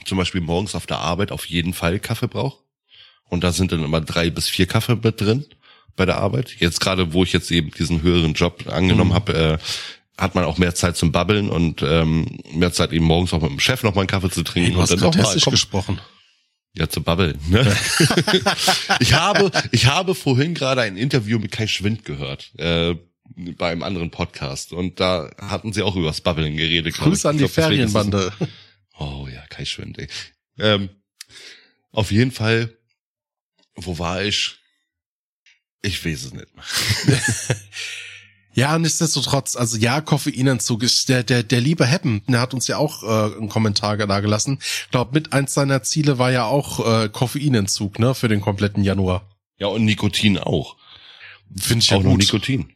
[0.06, 2.58] zum Beispiel morgens auf der Arbeit auf jeden Fall Kaffee brauche.
[3.30, 5.45] Und da sind dann immer drei bis vier Kaffee mit drin
[5.95, 6.56] bei der Arbeit.
[6.60, 9.16] Jetzt gerade, wo ich jetzt eben diesen höheren Job angenommen mhm.
[9.16, 9.58] habe, äh,
[10.18, 13.52] hat man auch mehr Zeit zum Babbeln und ähm, mehr Zeit eben morgens auch mit
[13.52, 14.70] dem Chef noch mal einen Kaffee zu trinken.
[14.70, 16.02] Hey, du und dann noch mal, komm, gesprochen.
[16.74, 17.39] Ja, zu babbeln.
[17.50, 17.76] Ne?
[19.00, 22.52] ich habe, ich habe vorhin gerade ein Interview mit Kai Schwind gehört.
[22.58, 22.95] Äh,
[23.36, 26.95] bei einem anderen Podcast und da hatten sie auch über das Babbeln geredet.
[26.95, 28.32] Grüße an die Ferienbande.
[28.98, 30.08] Oh ja, Kai Schwind, ey.
[30.60, 30.89] Ähm,
[31.91, 32.76] auf jeden Fall,
[33.76, 34.58] wo war ich?
[35.82, 37.18] Ich weiß es nicht mehr.
[38.54, 42.78] ja, nichtsdestotrotz, also ja, Koffeinentzug ist der, der, der liebe Heppen, der hat uns ja
[42.78, 44.58] auch äh, einen Kommentar da gelassen.
[44.62, 48.84] Ich glaube, mit eins seiner Ziele war ja auch äh, Koffeinentzug, ne, für den kompletten
[48.84, 49.30] Januar.
[49.60, 50.76] Ja, und Nikotin auch.
[51.56, 52.12] Finde ich auch ja gut.
[52.12, 52.74] noch Nikotin.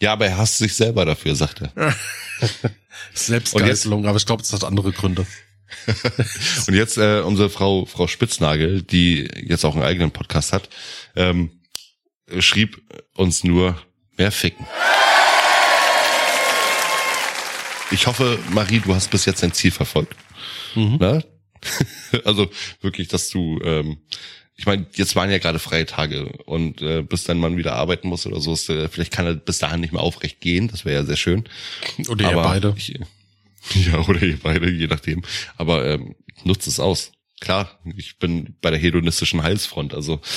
[0.00, 1.94] Ja, aber er hasst sich selber dafür, sagt er.
[3.14, 5.26] Selbstgeißelung, aber ich glaube, es hat andere Gründe.
[6.66, 10.68] Und jetzt äh, unsere Frau Frau Spitznagel, die jetzt auch einen eigenen Podcast hat,
[11.14, 11.50] ähm,
[12.38, 12.80] schrieb
[13.14, 13.80] uns nur
[14.16, 14.66] mehr ficken.
[17.90, 20.16] Ich hoffe, Marie, du hast bis jetzt dein Ziel verfolgt.
[20.74, 20.96] Mhm.
[21.00, 21.22] Na?
[22.24, 22.50] also
[22.80, 23.98] wirklich, dass du ähm,
[24.56, 28.08] ich meine, jetzt waren ja gerade freie Tage und äh, bis dein Mann wieder arbeiten
[28.08, 30.84] muss oder so, ist, äh, vielleicht kann er bis dahin nicht mehr aufrecht gehen, das
[30.86, 31.44] wäre ja sehr schön.
[32.08, 32.74] Oder ihr beide.
[32.76, 32.98] Ich,
[33.74, 35.22] ja, oder ihr beide, je nachdem.
[35.56, 36.14] Aber ähm,
[36.44, 37.12] nutzt es aus.
[37.38, 40.22] Klar, ich bin bei der hedonistischen Heilsfront, also.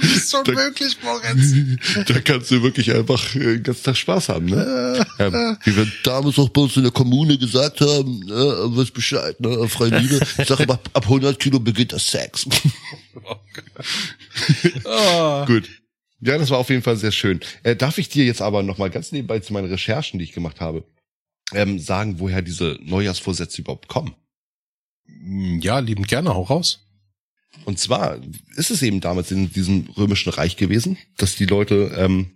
[0.00, 1.54] Bist schon möglich, Moritz.
[2.06, 5.06] Da kannst du wirklich einfach äh, den ganzen Tag Spaß haben, ne?
[5.18, 9.40] ähm, wie wir damals auch bei uns in der Kommune gesagt haben, ne, was Bescheid,
[9.40, 10.20] ne, freie Liebe.
[10.36, 12.46] Ich sage aber, ab 100 Kilo beginnt das Sex.
[14.84, 15.46] oh.
[15.46, 15.66] Gut.
[16.20, 17.40] Ja, das war auf jeden Fall sehr schön.
[17.62, 20.60] Äh, darf ich dir jetzt aber nochmal ganz nebenbei zu meinen Recherchen, die ich gemacht
[20.60, 20.84] habe,
[21.54, 24.14] ähm, sagen, woher diese Neujahrsvorsätze überhaupt kommen.
[25.06, 26.84] Hm, ja, lieben gerne, hau raus.
[27.64, 28.20] Und zwar
[28.56, 32.30] ist es eben damals in diesem römischen Reich gewesen, dass die Leute ähm,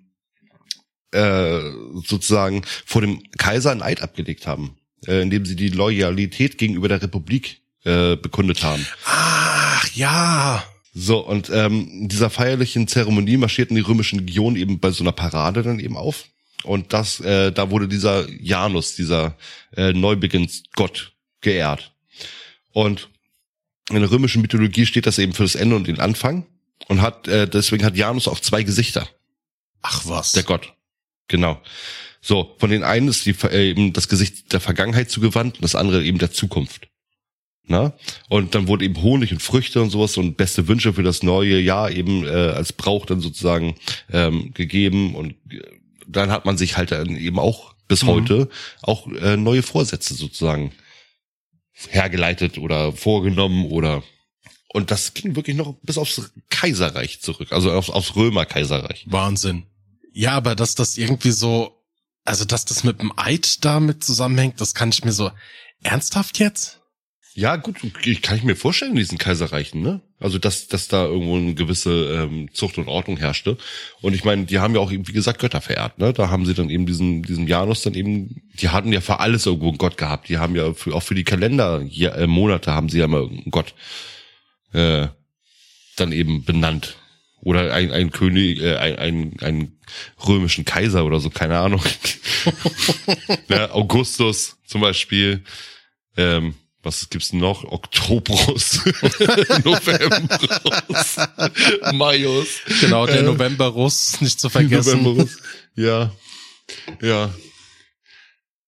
[1.12, 1.60] äh,
[2.06, 7.02] sozusagen vor dem Kaiser einen Eid abgelegt haben, äh, indem sie die Loyalität gegenüber der
[7.02, 8.86] Republik äh, bekundet haben.
[9.04, 10.64] Ach ja.
[10.94, 15.12] So, und ähm, in dieser feierlichen Zeremonie marschierten die römischen Legionen eben bei so einer
[15.12, 16.26] Parade dann eben auf.
[16.64, 19.36] Und das, äh, da wurde dieser Janus, dieser
[19.76, 21.92] äh, Neubeginnsgott geehrt.
[22.72, 23.08] Und
[23.90, 26.46] in der römischen Mythologie steht das eben für das Ende und den Anfang.
[26.88, 29.08] Und hat, äh, deswegen hat Janus auch zwei Gesichter.
[29.80, 30.32] Ach was.
[30.32, 30.72] Der Gott.
[31.28, 31.60] Genau.
[32.20, 35.74] So, von den einen ist die, äh, eben das Gesicht der Vergangenheit zugewandt und das
[35.74, 36.88] andere eben der Zukunft.
[37.64, 37.92] Na?
[38.28, 41.58] Und dann wurde eben Honig und Früchte und sowas und beste Wünsche für das neue
[41.60, 43.76] Jahr eben äh, als Brauch dann sozusagen
[44.10, 45.60] ähm, gegeben und äh,
[46.08, 48.48] dann hat man sich halt dann eben auch bis heute
[48.82, 50.72] auch äh, neue Vorsätze sozusagen
[51.88, 54.02] hergeleitet oder vorgenommen oder
[54.72, 59.04] und das ging wirklich noch bis aufs Kaiserreich zurück, also aufs, aufs Römer-Kaiserreich.
[59.08, 59.66] Wahnsinn.
[60.12, 61.82] Ja, aber dass das irgendwie so,
[62.24, 65.30] also dass das mit dem Eid damit zusammenhängt, das kann ich mir so
[65.82, 66.81] ernsthaft jetzt?
[67.34, 70.02] Ja, gut, ich kann ich mir vorstellen, in diesen Kaiserreichen, ne?
[70.20, 73.56] Also, dass, dass da irgendwo eine gewisse ähm, Zucht und Ordnung herrschte.
[74.02, 76.12] Und ich meine, die haben ja auch, wie gesagt, Götter verehrt, ne?
[76.12, 79.46] Da haben sie dann eben diesen, diesen Janus dann eben, die hatten ja für alles
[79.46, 80.28] irgendwo einen Gott gehabt.
[80.28, 83.22] Die haben ja für, auch für die Kalender, ja, äh, Monate haben sie ja immer
[83.22, 83.74] einen Gott
[84.72, 85.08] äh,
[85.96, 86.96] dann eben benannt.
[87.40, 89.78] Oder ein, ein König, äh, ein, ein, ein
[90.28, 91.82] römischen Kaiser oder so, keine Ahnung.
[93.48, 95.42] ja, Augustus zum Beispiel.
[96.16, 97.64] Ähm, was gibt's denn noch?
[97.64, 98.80] Oktobrus,
[99.64, 101.16] Novemberus,
[101.92, 102.48] Maius.
[102.80, 105.02] Genau, der Äh, Novemberus, nicht zu vergessen.
[105.02, 105.38] Novemberus.
[105.76, 106.12] Ja,
[107.00, 107.32] ja.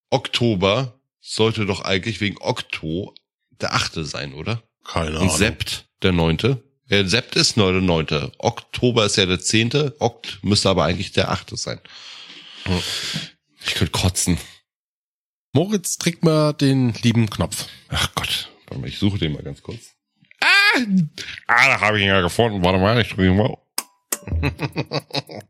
[0.09, 3.13] Oktober sollte doch eigentlich wegen Okto
[3.61, 4.61] der achte sein, oder?
[4.83, 5.37] Keine Und Ahnung.
[5.37, 6.63] Sept der neunte.
[6.89, 8.31] Äh, Sept ist nur der neunte.
[8.37, 9.95] Oktober ist ja der zehnte.
[9.99, 11.79] Okt müsste aber eigentlich der achte sein.
[13.65, 14.37] Ich könnte kotzen.
[15.55, 17.67] Moritz, drück mal den lieben Knopf.
[17.87, 19.95] Ach Gott, warte mal, ich suche den mal ganz kurz.
[20.41, 20.81] Ah,
[21.47, 22.61] ah da habe ich ihn ja gefunden.
[22.61, 23.57] Warte mal, ich drücke ihn mal.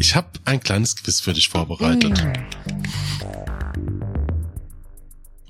[0.00, 2.22] Ich habe ein kleines Quiz für dich vorbereitet.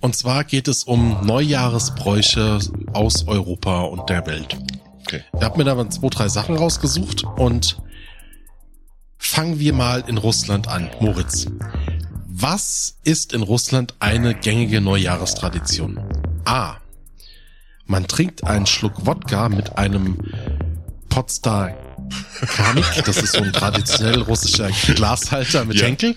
[0.01, 2.59] Und zwar geht es um Neujahresbräuche
[2.94, 4.57] aus Europa und der Welt.
[5.03, 5.22] Okay.
[5.36, 7.76] Ich habe mir da mal zwei, drei Sachen rausgesucht und
[9.18, 10.88] fangen wir mal in Russland an.
[11.01, 11.46] Moritz,
[12.41, 16.01] was ist in Russland eine gängige Neujahrestradition?
[16.45, 16.76] A.
[17.86, 20.18] Man trinkt einen Schluck Wodka mit einem
[21.09, 21.74] Potsdam
[22.41, 25.86] Kramik, das ist so ein traditionell russischer Glashalter mit Ja.
[25.86, 26.16] Henkel.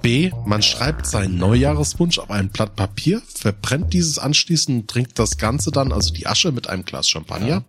[0.00, 0.32] B.
[0.46, 5.70] Man schreibt seinen Neujahreswunsch auf ein Blatt Papier, verbrennt dieses anschließend und trinkt das Ganze
[5.70, 7.64] dann, also die Asche, mit einem Glas Champagner.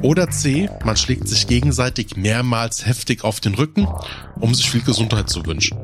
[0.00, 0.68] Oder C.
[0.84, 3.88] Man schlägt sich gegenseitig mehrmals heftig auf den Rücken,
[4.38, 5.78] um sich viel Gesundheit zu wünschen.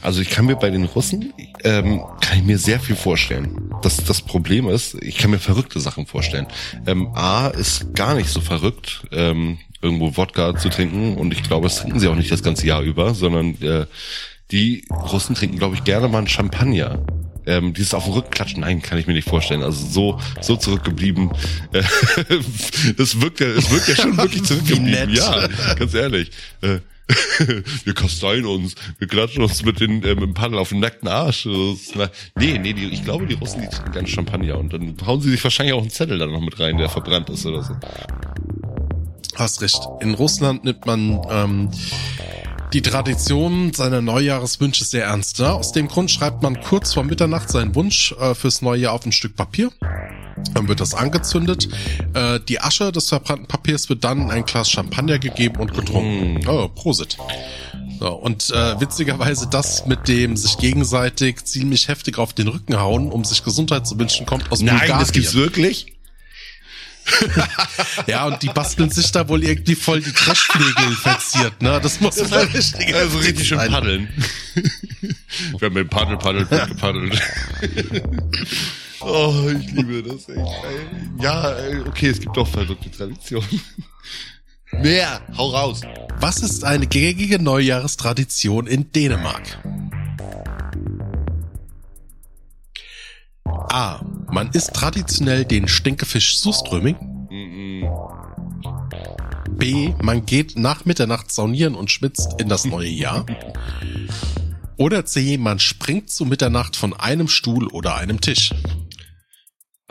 [0.00, 1.32] Also ich kann mir bei den Russen,
[1.62, 3.70] ähm, kann ich mir sehr viel vorstellen.
[3.82, 6.46] Das, das Problem ist, ich kann mir verrückte Sachen vorstellen.
[6.86, 11.66] Ähm, A ist gar nicht so verrückt, ähm, irgendwo Wodka zu trinken und ich glaube,
[11.66, 13.86] das trinken sie auch nicht das ganze Jahr über, sondern äh,
[14.50, 17.04] die Russen trinken, glaube ich, gerne mal einen Champagner.
[17.46, 19.62] Ähm, dieses auf den Rücken klatschen, nein, kann ich mir nicht vorstellen.
[19.62, 21.30] Also so so zurückgeblieben.
[21.72, 21.82] Äh,
[22.96, 25.14] das wirkt ja, es wirkt ja schon wirklich zurückgeblieben.
[25.14, 26.30] Ja, ganz ehrlich.
[26.60, 26.78] Äh,
[27.84, 31.08] wir kasteien uns, wir klatschen uns mit, den, äh, mit dem Paddel auf den nackten
[31.08, 31.46] Arsch.
[31.46, 34.96] Ist, na, nee, nee, die, ich glaube, die Russen, die trinken gerne Champagner und dann
[35.06, 37.62] hauen sie sich wahrscheinlich auch einen Zettel da noch mit rein, der verbrannt ist oder
[37.62, 37.74] so.
[39.34, 39.80] Hast recht.
[40.00, 41.70] In Russland nimmt man ähm,
[42.72, 45.40] die Tradition seiner Neujahreswünsche sehr ernst.
[45.40, 45.52] Ne?
[45.52, 49.04] Aus dem Grund schreibt man kurz vor Mitternacht seinen Wunsch äh, fürs neue Jahr auf
[49.04, 49.70] ein Stück Papier.
[50.54, 51.68] Dann wird das angezündet.
[52.14, 56.46] Äh, die Asche des verbrannten Papiers wird dann in ein Glas Champagner gegeben und getrunken.
[56.48, 57.18] Oh, Prosit.
[58.00, 63.12] So, und äh, witzigerweise das mit dem sich gegenseitig ziemlich heftig auf den Rücken hauen,
[63.12, 64.98] um sich Gesundheit zu wünschen, kommt aus Nein, Bulgarien.
[64.98, 65.91] das gibt's wirklich?
[68.06, 71.80] Ja, und die basteln sich da wohl irgendwie voll die Trashflügel verziert, ne?
[71.82, 74.08] Das muss man richtig, Also richtig schön paddeln.
[75.58, 77.20] Wir haben mit Paddel, Paddel, gepaddelt.
[79.00, 80.38] Oh, ich liebe das echt.
[81.20, 83.60] Ja, ey, okay, es gibt doch verrückte Traditionen.
[84.72, 85.80] Mehr, hau raus.
[86.18, 89.58] Was ist eine gängige Neujahrestradition in Dänemark?
[93.44, 94.00] A.
[94.32, 96.96] Man isst traditionell den Stinkefisch Suströming.
[99.50, 99.92] B.
[100.02, 103.26] Man geht nach Mitternacht saunieren und schwitzt in das neue Jahr.
[104.78, 105.36] Oder C.
[105.36, 108.54] Man springt zu Mitternacht von einem Stuhl oder einem Tisch.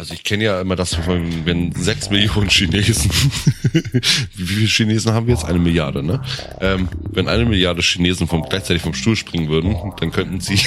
[0.02, 3.12] Also ich kenne ja immer das, von, wenn sechs Millionen Chinesen,
[4.34, 5.46] wie viele Chinesen haben wir jetzt?
[5.46, 6.24] Eine Milliarde, ne?
[6.60, 10.56] Ähm, wenn eine Milliarde Chinesen vom, gleichzeitig vom Stuhl springen würden, dann könnten sie.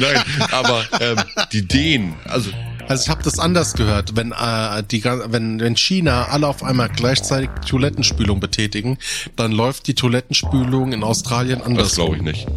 [0.00, 1.18] Nein, aber ähm,
[1.52, 2.50] die Dänen, also
[2.88, 4.16] Also ich habe das anders gehört.
[4.16, 8.98] Wenn, äh, die, wenn, wenn China alle auf einmal gleichzeitig Toilettenspülung betätigen,
[9.36, 11.90] dann läuft die Toilettenspülung in Australien anders.
[11.90, 12.48] das glaube ich nicht.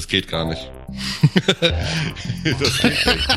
[0.00, 0.70] Das geht gar nicht.
[1.60, 3.28] das geht nicht.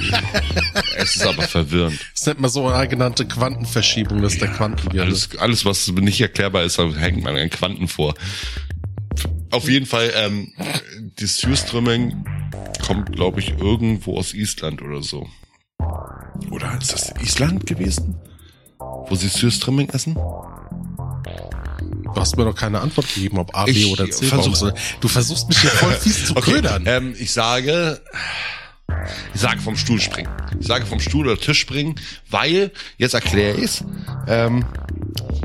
[0.96, 2.00] Es ist aber verwirrend.
[2.14, 5.02] Das nennt man so eine genannte Quantenverschiebung, das ist der Quantenwirbel.
[5.02, 8.14] Alles, alles, was nicht erklärbar ist, hängt man an Quanten vor.
[9.52, 10.54] Auf jeden Fall, ähm,
[11.20, 12.24] die Surströmming
[12.82, 15.28] kommt, glaube ich, irgendwo aus Island oder so.
[16.50, 18.16] Oder ist das Island gewesen?
[18.80, 20.16] Wo sie Surströmming essen?
[22.14, 24.26] Du hast mir noch keine Antwort gegeben, ob A, B Ich oder C.
[24.26, 26.84] versuch- Warum soll- Du versuchst mich hier voll fies zu ködern.
[26.86, 28.02] ähm, ich sage,
[29.34, 30.30] ich sage vom Stuhl springen.
[30.60, 31.96] Ich sage vom Stuhl oder Tisch springen,
[32.30, 33.84] weil, jetzt erkläre ich's.
[34.28, 34.66] Ähm,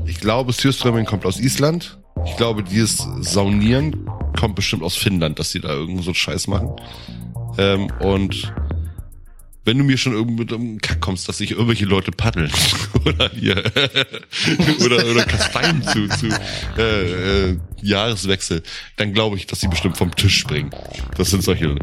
[0.07, 1.99] ich glaube, Syrströmming kommt aus Island.
[2.27, 4.09] Ich glaube, dieses Saunieren
[4.39, 6.71] kommt bestimmt aus Finnland, dass die da irgend so einen Scheiß machen.
[7.57, 8.53] Ähm, und
[9.69, 12.51] wenn du mir schon irgendwie mit einem Kack kommst, dass sich irgendwelche Leute paddeln
[13.05, 13.57] oder hier
[14.85, 16.29] oder oder Kasteien zu, zu
[16.79, 18.63] äh, äh, Jahreswechsel,
[18.97, 20.71] dann glaube ich, dass sie bestimmt vom Tisch springen.
[21.19, 21.77] Das sind solche.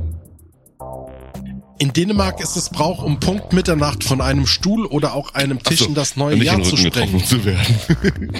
[1.77, 5.81] In Dänemark ist es Brauch, um Punkt Mitternacht von einem Stuhl oder auch einem Tisch
[5.81, 7.23] Achso, in das neue Jahr zu springen.
[7.23, 7.75] zu werden.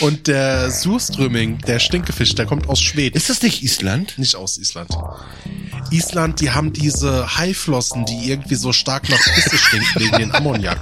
[0.00, 3.16] Und der Surströmming, der Stinkefisch, der kommt aus Schweden.
[3.16, 4.18] Ist das nicht Island?
[4.18, 4.90] Nicht aus Island.
[5.90, 10.78] Island, die haben diese Haiflossen, die irgendwie so stark nach Pisse stinken wegen den Ammoniak.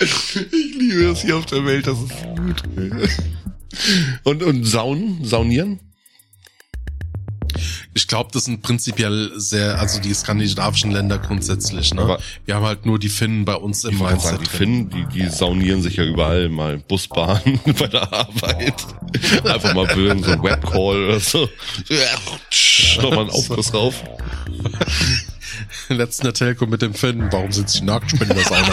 [0.00, 0.34] Ich
[0.78, 2.62] liebe es hier auf der Welt, das ist gut.
[4.22, 5.80] Und, und Saunen, Saunieren?
[7.94, 11.92] Ich glaube, das sind prinzipiell sehr, also die skandinavischen Länder grundsätzlich.
[11.94, 12.02] Ne?
[12.02, 14.56] Aber- Wir haben halt nur die Finnen bei uns im Ich wollte sagen, Mindset die.
[14.56, 17.40] Finnen, die, die saunieren sich ja überall mal Busbahn
[17.78, 18.74] bei der Arbeit.
[19.44, 21.48] Einfach mal bösen, so ein Webcall oder so.
[23.00, 24.02] Nochmal einen Aufguss rauf.
[25.88, 27.28] Letzten Telco mit dem Finnen.
[27.30, 28.12] Warum sind sie nackt?
[28.12, 28.72] Ich bin in der Sauna.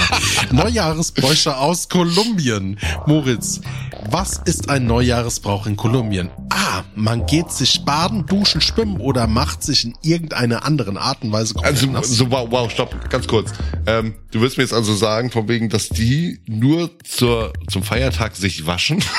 [0.51, 2.77] Neujahresbräuche aus Kolumbien.
[3.05, 3.61] Moritz,
[4.09, 6.29] was ist ein Neujahresbrauch in Kolumbien?
[6.49, 6.83] A.
[6.95, 11.55] Man geht sich baden, duschen, schwimmen oder macht sich in irgendeiner anderen Art und Weise
[11.63, 12.09] Also, nass.
[12.09, 13.51] so, wow, wow, stopp, ganz kurz.
[13.87, 18.35] Ähm, du willst mir jetzt also sagen, von wegen, dass die nur zur, zum Feiertag
[18.35, 19.03] sich waschen?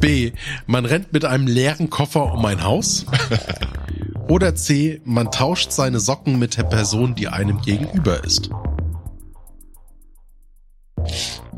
[0.00, 0.32] B.
[0.66, 3.06] Man rennt mit einem leeren Koffer um ein Haus.
[4.28, 5.00] Oder C.
[5.04, 8.50] Man tauscht seine Socken mit der Person, die einem gegenüber ist.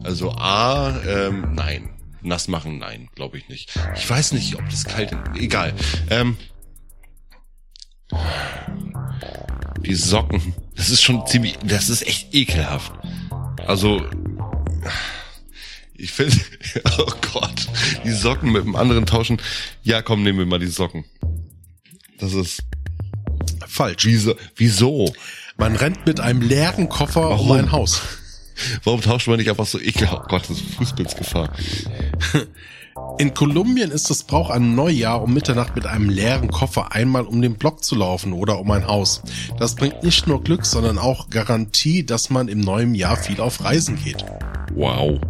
[0.02, 1.90] Also A, ähm, nein.
[2.20, 3.70] Nass machen, nein, glaube ich nicht.
[3.96, 5.40] Ich weiß nicht, ob das kalt ist.
[5.40, 5.72] Egal.
[6.10, 6.36] Ähm,
[9.80, 10.54] die Socken.
[10.74, 12.92] Das ist schon ziemlich, das ist echt ekelhaft.
[13.66, 14.04] Also,
[15.94, 16.36] ich finde,
[16.98, 17.68] oh Gott,
[18.04, 19.40] die Socken mit dem anderen tauschen.
[19.82, 21.04] Ja, komm, nehmen wir mal die Socken.
[22.18, 22.64] Das ist,
[23.66, 24.04] Falsch.
[24.04, 25.12] wieso, wieso?
[25.56, 27.52] Man rennt mit einem leeren Koffer um Warum?
[27.52, 28.00] ein Haus.
[28.84, 30.22] Warum tauscht man nicht einfach so ekelhaft?
[30.24, 31.50] Oh Gott, das ist Fußpilzgefahr.
[33.18, 37.40] In Kolumbien ist es Brauch an Neujahr um Mitternacht mit einem leeren Koffer einmal um
[37.40, 39.22] den Block zu laufen oder um ein Haus.
[39.58, 43.62] Das bringt nicht nur Glück, sondern auch Garantie, dass man im neuen Jahr viel auf
[43.62, 44.24] Reisen geht.
[44.74, 45.20] Wow.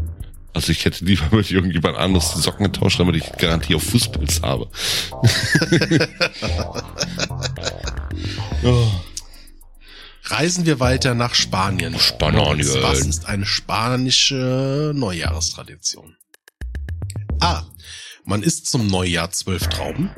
[0.58, 4.42] Also ich hätte lieber mit irgendjemand anderes die Socken getauscht, damit ich Garantie auf Fußpilz
[4.42, 4.68] habe.
[8.64, 8.90] oh.
[10.24, 11.96] Reisen wir weiter nach Spanien.
[11.96, 12.58] Spanien.
[12.82, 16.16] Was ist eine spanische Neujahrstradition?
[17.38, 17.62] A.
[18.28, 20.10] Man isst zum Neujahr zwölf Trauben.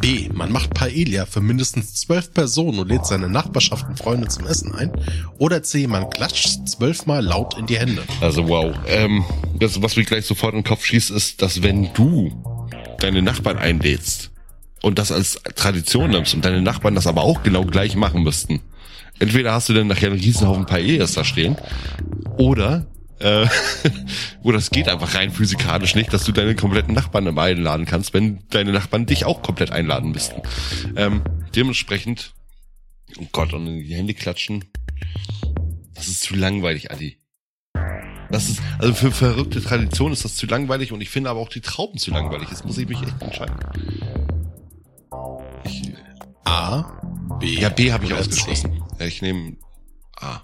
[0.00, 0.30] B.
[0.32, 4.74] Man macht Paella für mindestens zwölf Personen und lädt seine Nachbarschaft und Freunde zum Essen
[4.74, 4.90] ein.
[5.36, 5.86] Oder C.
[5.86, 8.02] Man klatscht zwölfmal laut in die Hände.
[8.22, 8.74] Also wow.
[8.86, 9.22] Ähm,
[9.58, 12.42] das, was mir gleich sofort in den Kopf schießt, ist, dass wenn du
[13.00, 14.30] deine Nachbarn einlädst
[14.80, 18.62] und das als Tradition nimmst und deine Nachbarn das aber auch genau gleich machen müssten,
[19.18, 21.58] entweder hast du dann nachher einen Riesenhaufen Paellas da stehen
[22.38, 22.86] oder
[23.20, 23.46] äh,
[24.42, 28.14] oder es geht einfach rein physikalisch nicht, dass du deine kompletten Nachbarn immer einladen kannst,
[28.14, 30.42] wenn deine Nachbarn dich auch komplett einladen müssten.
[30.96, 31.22] Ähm,
[31.54, 32.34] dementsprechend,
[33.18, 34.64] oh Gott, und in die Hände klatschen,
[35.94, 37.18] das ist zu langweilig, Adi.
[38.30, 41.48] Das ist, also für verrückte Tradition ist das zu langweilig und ich finde aber auch
[41.48, 42.48] die Trauben zu langweilig.
[42.50, 43.56] Jetzt muss ich mich echt entscheiden.
[45.64, 45.92] Ich,
[46.44, 46.82] A.
[47.40, 47.58] B.
[47.58, 48.82] ja, B habe ich ausgeschlossen.
[48.98, 49.56] Ja, ich nehme
[50.16, 50.42] A.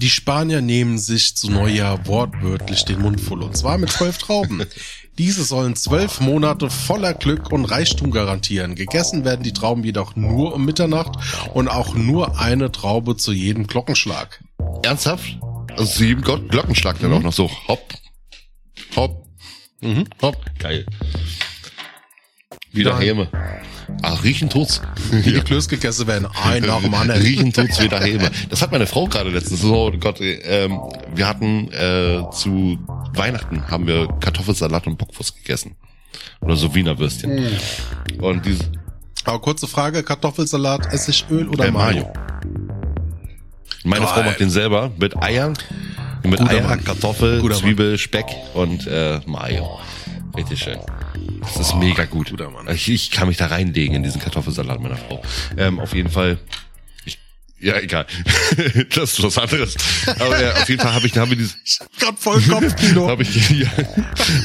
[0.00, 4.64] Die Spanier nehmen sich zu Neujahr wortwörtlich den Mund voll und zwar mit zwölf Trauben.
[5.18, 8.76] Diese sollen zwölf Monate voller Glück und Reichtum garantieren.
[8.76, 11.18] Gegessen werden die Trauben jedoch nur um Mitternacht
[11.52, 14.42] und auch nur eine Traube zu jedem Glockenschlag.
[14.82, 15.38] Ernsthaft?
[15.76, 17.50] Also jedem Gott Glockenschlag dann auch noch so.
[17.68, 17.92] Hopp.
[18.96, 19.26] Hopp.
[19.82, 20.06] Mhm.
[20.22, 20.42] Hopp.
[20.58, 20.86] Geil.
[22.72, 23.02] Wieder Nein.
[23.02, 23.28] Häme.
[24.02, 24.80] Ah, riechen tut's.
[25.10, 27.20] Wie die Klöß gegessen werden, ein nach dem anderen.
[27.22, 28.30] Riechen tut's wieder Häme.
[28.48, 29.62] Das hat meine Frau gerade letztens.
[29.62, 30.78] So, oh Gott, ähm,
[31.14, 32.78] wir hatten äh, zu
[33.14, 35.76] Weihnachten haben wir Kartoffelsalat und Bockwurst gegessen.
[36.40, 37.58] Oder so Wiener Würstchen.
[38.20, 38.66] Und dieses
[39.24, 42.02] Aber kurze Frage, Kartoffelsalat, Essigöl oder äh, Mayo?
[42.02, 42.12] Mayo.
[43.84, 44.14] Meine Geil.
[44.14, 45.54] Frau macht den selber mit Eiern.
[46.22, 46.84] Mit Guter Eier, Mann.
[46.84, 47.62] Kartoffel, Guter Mann.
[47.62, 49.80] Zwiebel, Speck und äh, Mayo.
[50.36, 50.78] Richtig schön.
[51.40, 52.30] Das ist mega gut.
[52.30, 52.68] guter Mann.
[52.68, 55.22] Ich, ich kann mich da reinlegen in diesen Kartoffelsalat meiner Frau.
[55.56, 56.38] Ähm, auf jeden Fall.
[57.04, 57.18] Ich,
[57.58, 58.06] Ja, egal.
[58.94, 59.76] das ist was anderes.
[60.06, 63.08] Aber äh, auf jeden Fall habe ich, habe ich hab grad voll Kopfkino.
[63.08, 63.68] habe ich, ja,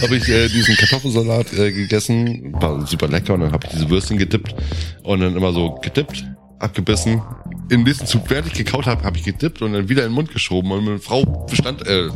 [0.01, 3.89] hab ich äh, diesen Kartoffelsalat äh, gegessen, war super lecker und dann habe ich diese
[3.89, 4.55] Würstchen gedippt
[5.03, 6.25] und dann immer so gedippt,
[6.59, 7.21] abgebissen.
[7.69, 10.15] Im nächsten Zug, während ich gekaut habe, habe ich gedippt und dann wieder in den
[10.15, 12.09] Mund geschoben und meine Frau stand, äh,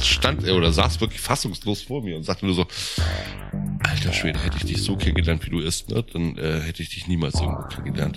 [0.00, 2.66] stand äh, oder saß wirklich fassungslos vor mir und sagte nur so,
[3.90, 6.90] Alter Schwede, hätte ich dich so kennengelernt, wie du isst, ne, dann äh, hätte ich
[6.90, 8.16] dich niemals irgendwo kennengelernt.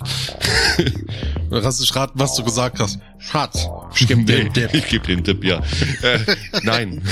[1.50, 2.98] Lass dich raten, was du gesagt hast.
[3.18, 3.66] Schatz,
[3.96, 4.74] ich geb dir Nee, einen Dip.
[4.74, 5.62] Ich gebe den Tipp, ja.
[6.02, 6.18] Äh,
[6.62, 7.02] nein.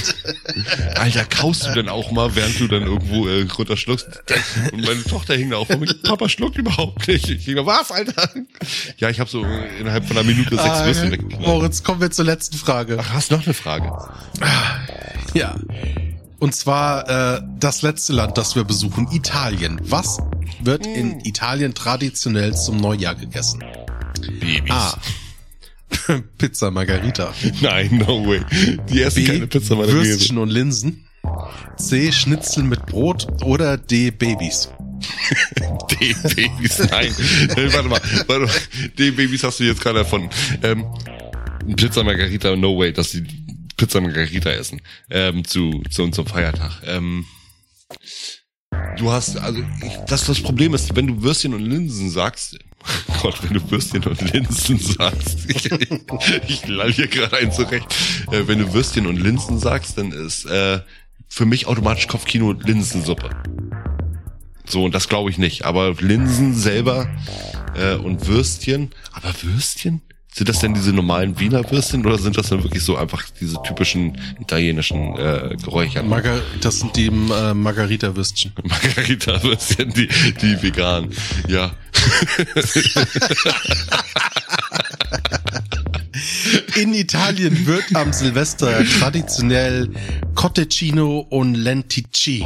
[0.97, 4.23] Alter, kaust du denn auch mal, während du dann irgendwo äh, runterschluckst?
[4.73, 5.93] Und meine Tochter hing da auch vor mir.
[6.03, 7.29] Papa schluckt überhaupt nicht.
[7.31, 8.29] Ich ging, was, Alter?
[8.99, 9.45] Ja, ich habe so
[9.81, 11.47] innerhalb von einer Minute sechs Ah, Würstchen weggeknallt.
[11.47, 12.99] Moritz, kommen wir zur letzten Frage.
[13.01, 13.91] Ach, hast noch eine Frage?
[15.35, 15.57] Ja.
[16.43, 19.81] Und zwar äh, das letzte Land, das wir besuchen, Italien.
[19.85, 20.19] Was
[20.61, 23.63] wird in Italien traditionell zum Neujahr gegessen?
[24.41, 24.69] Babys.
[24.69, 24.99] A.
[26.39, 27.33] Pizza Margarita.
[27.61, 28.41] Nein, no way.
[28.91, 29.31] Die essen B.
[29.31, 29.93] keine Pizza Käse.
[29.93, 31.05] Würstchen und Linsen.
[31.77, 32.11] C.
[32.11, 33.29] Schnitzel mit Brot.
[33.45, 34.11] Oder D.
[34.11, 34.69] Babys.
[35.93, 37.15] D Babys, nein.
[37.57, 38.51] Äh, warte mal, warte mal.
[38.99, 40.31] D Babys hast du jetzt gerade erfunden.
[40.65, 40.87] Ähm,
[41.77, 43.42] Pizza Margarita, no way, dass die
[43.83, 44.81] Pizza Margarita essen.
[45.11, 46.83] Ähm, zu, zu unserem Feiertag.
[46.87, 47.27] Ähm,
[48.97, 52.57] du hast, also, ich, das, das Problem ist, wenn du Würstchen und Linsen sagst,
[53.23, 55.69] Gott, wenn du Würstchen und Linsen sagst, ich,
[56.47, 57.93] ich, lall hier gerade ein zurecht.
[58.31, 60.79] Äh, wenn du Würstchen und Linsen sagst, dann ist äh,
[61.29, 63.31] für mich automatisch Kopfkino Linsensuppe.
[64.65, 65.65] So, und das glaube ich nicht.
[65.65, 67.11] Aber Linsen selber
[67.75, 68.93] äh, und Würstchen.
[69.13, 70.03] Aber Würstchen?
[70.35, 73.63] Sind das denn diese normalen Wiener Würstchen oder sind das dann wirklich so einfach diese
[73.63, 76.03] typischen italienischen äh, Geräucher?
[76.03, 78.53] Margar das sind die äh, Margarita-Würstchen.
[78.63, 80.09] Margarita-Würstchen, die,
[80.41, 81.11] die vegan.
[81.49, 81.73] Ja.
[86.77, 89.91] In Italien wird am Silvester traditionell
[90.35, 92.45] Cotecino und Lenticci,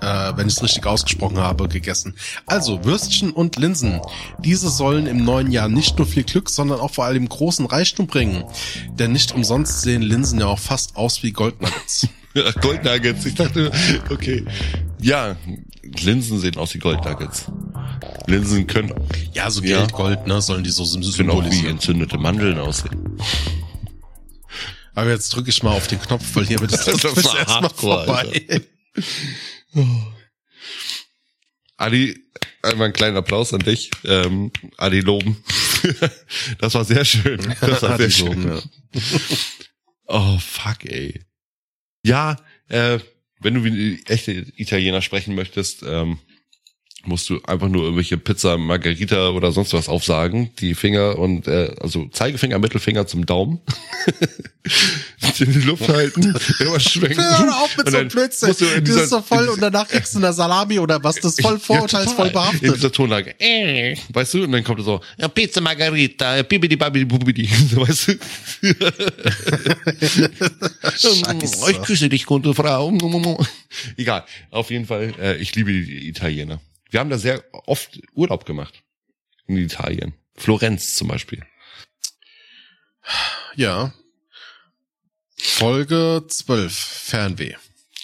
[0.00, 2.14] äh, wenn ich es richtig ausgesprochen habe, gegessen.
[2.46, 4.00] Also Würstchen und Linsen.
[4.38, 8.06] Diese sollen im neuen Jahr nicht nur viel Glück, sondern auch vor allem großen Reichtum
[8.06, 8.44] bringen.
[8.98, 12.06] Denn nicht umsonst sehen Linsen ja auch fast aus wie Goldnuggets.
[12.60, 13.26] Goldnuggets.
[13.26, 13.72] Ich dachte,
[14.10, 14.44] okay.
[15.00, 15.36] Ja,
[15.82, 17.46] Linsen sehen aus wie Goldnuggets.
[18.28, 18.92] Linsen können,
[19.32, 19.78] Ja, so Ja.
[19.80, 21.70] Geld, Gold, ne, sollen die so sym- können auch wie symbolisieren.
[21.76, 23.18] entzündete Mandeln aussehen.
[24.94, 27.70] Aber jetzt drücke ich mal auf den Knopf, weil hier wird das, Das das erstmal
[27.70, 28.42] vorbei.
[31.76, 32.18] Adi,
[32.62, 33.90] einmal einen kleinen Applaus an dich.
[34.04, 35.42] Ähm, Adi loben.
[36.58, 37.54] das war sehr schön.
[37.60, 38.42] Das war sehr schön.
[38.42, 38.62] loben,
[38.92, 39.00] ja.
[40.06, 41.20] Oh, fuck, ey.
[42.02, 42.36] Ja,
[42.68, 42.98] äh,
[43.40, 46.18] wenn du wie echte Italiener sprechen möchtest, ähm,
[47.04, 50.50] musst du einfach nur irgendwelche Pizza, Margarita oder sonst was aufsagen.
[50.58, 53.60] Die Finger und, äh, also Zeigefinger, Mittelfinger zum Daumen.
[55.38, 57.20] in die Luft halten, immer schwenken.
[57.22, 58.48] Hör auf mit so Blödsinn.
[58.58, 61.34] du Das dieser- ist so voll und danach kriegst du eine Salami oder was, das
[61.38, 62.52] ist voll vorurteilsvoll Ja, total.
[62.54, 62.76] In behaftet.
[62.76, 63.34] dieser Tonlage.
[63.40, 64.44] Äh, weißt du?
[64.44, 67.48] Und dann kommt er so, ja, Pizza Margarita, bibidi babidi bubidi.
[67.76, 68.18] Weißt du?
[70.96, 71.70] Scheiße.
[71.70, 72.92] Ich küsse dich, gute Frau.
[73.96, 74.24] Egal.
[74.50, 76.60] Auf jeden Fall, äh, ich liebe die Italiener.
[76.90, 78.82] Wir haben da sehr oft Urlaub gemacht.
[79.46, 80.14] In Italien.
[80.34, 81.44] Florenz zum Beispiel.
[83.56, 83.92] Ja.
[85.36, 87.54] Folge 12, Fernweh.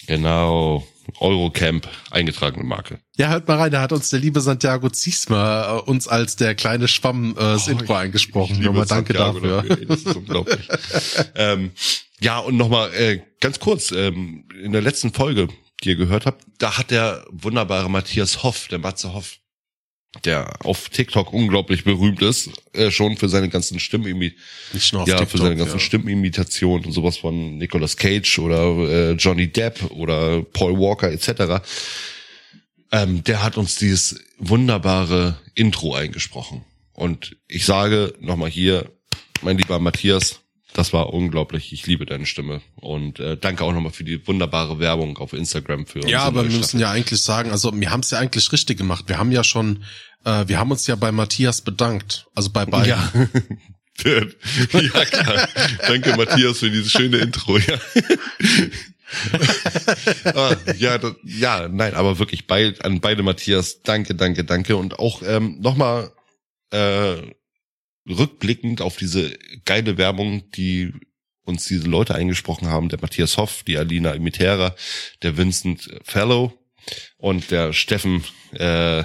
[0.06, 0.86] Genau.
[1.20, 2.98] Eurocamp, eingetragene Marke.
[3.16, 6.54] Ja, hört mal rein, da hat uns der liebe Santiago Ziesmer äh, uns als der
[6.54, 8.60] kleine Schwamm äh, das Intro eingesprochen.
[8.60, 9.86] Nochmal danke Santiago dafür.
[9.86, 10.68] Das ist unglaublich.
[11.34, 11.72] ähm,
[12.20, 15.48] ja, und nochmal äh, ganz kurz, ähm, in der letzten Folge,
[15.82, 19.38] die ihr gehört habt, da hat der wunderbare Matthias Hoff, der Matze Hoff,
[20.24, 24.16] der auf TikTok unglaublich berühmt ist, äh, schon für seine ganzen Stimmen
[24.72, 25.30] Nicht nur auf ja, TikTok.
[25.30, 25.80] für seine ganzen ja.
[25.80, 31.66] Stimmenimitationen und sowas von Nicolas Cage oder äh, Johnny Depp oder Paul Walker etc.
[32.92, 36.64] Ähm, der hat uns dieses wunderbare Intro eingesprochen.
[36.92, 38.90] Und ich sage nochmal hier,
[39.42, 40.40] mein lieber Matthias,
[40.74, 41.72] das war unglaublich.
[41.72, 42.60] Ich liebe deine Stimme.
[42.74, 46.48] Und äh, danke auch nochmal für die wunderbare Werbung auf Instagram für Ja, unsere aber
[46.48, 49.04] wir müssen ja eigentlich sagen, also wir haben es ja eigentlich richtig gemacht.
[49.06, 49.84] Wir haben ja schon,
[50.24, 52.26] äh, wir haben uns ja bei Matthias bedankt.
[52.34, 52.88] Also bei beiden.
[52.88, 53.12] Ja.
[54.04, 55.48] ja, klar.
[55.86, 57.56] Danke, Matthias, für dieses schöne Intro.
[57.56, 57.78] Ja,
[60.34, 64.76] ah, ja, das, ja, nein, aber wirklich bei, an beide Matthias, danke, danke, danke.
[64.76, 66.10] Und auch ähm, nochmal
[66.72, 67.18] äh,
[68.08, 70.92] rückblickend auf diese geile Werbung, die
[71.44, 74.74] uns diese Leute eingesprochen haben, der Matthias Hoff, die Alina Imitera,
[75.22, 76.58] der Vincent Fellow
[77.18, 79.04] und der Steffen äh,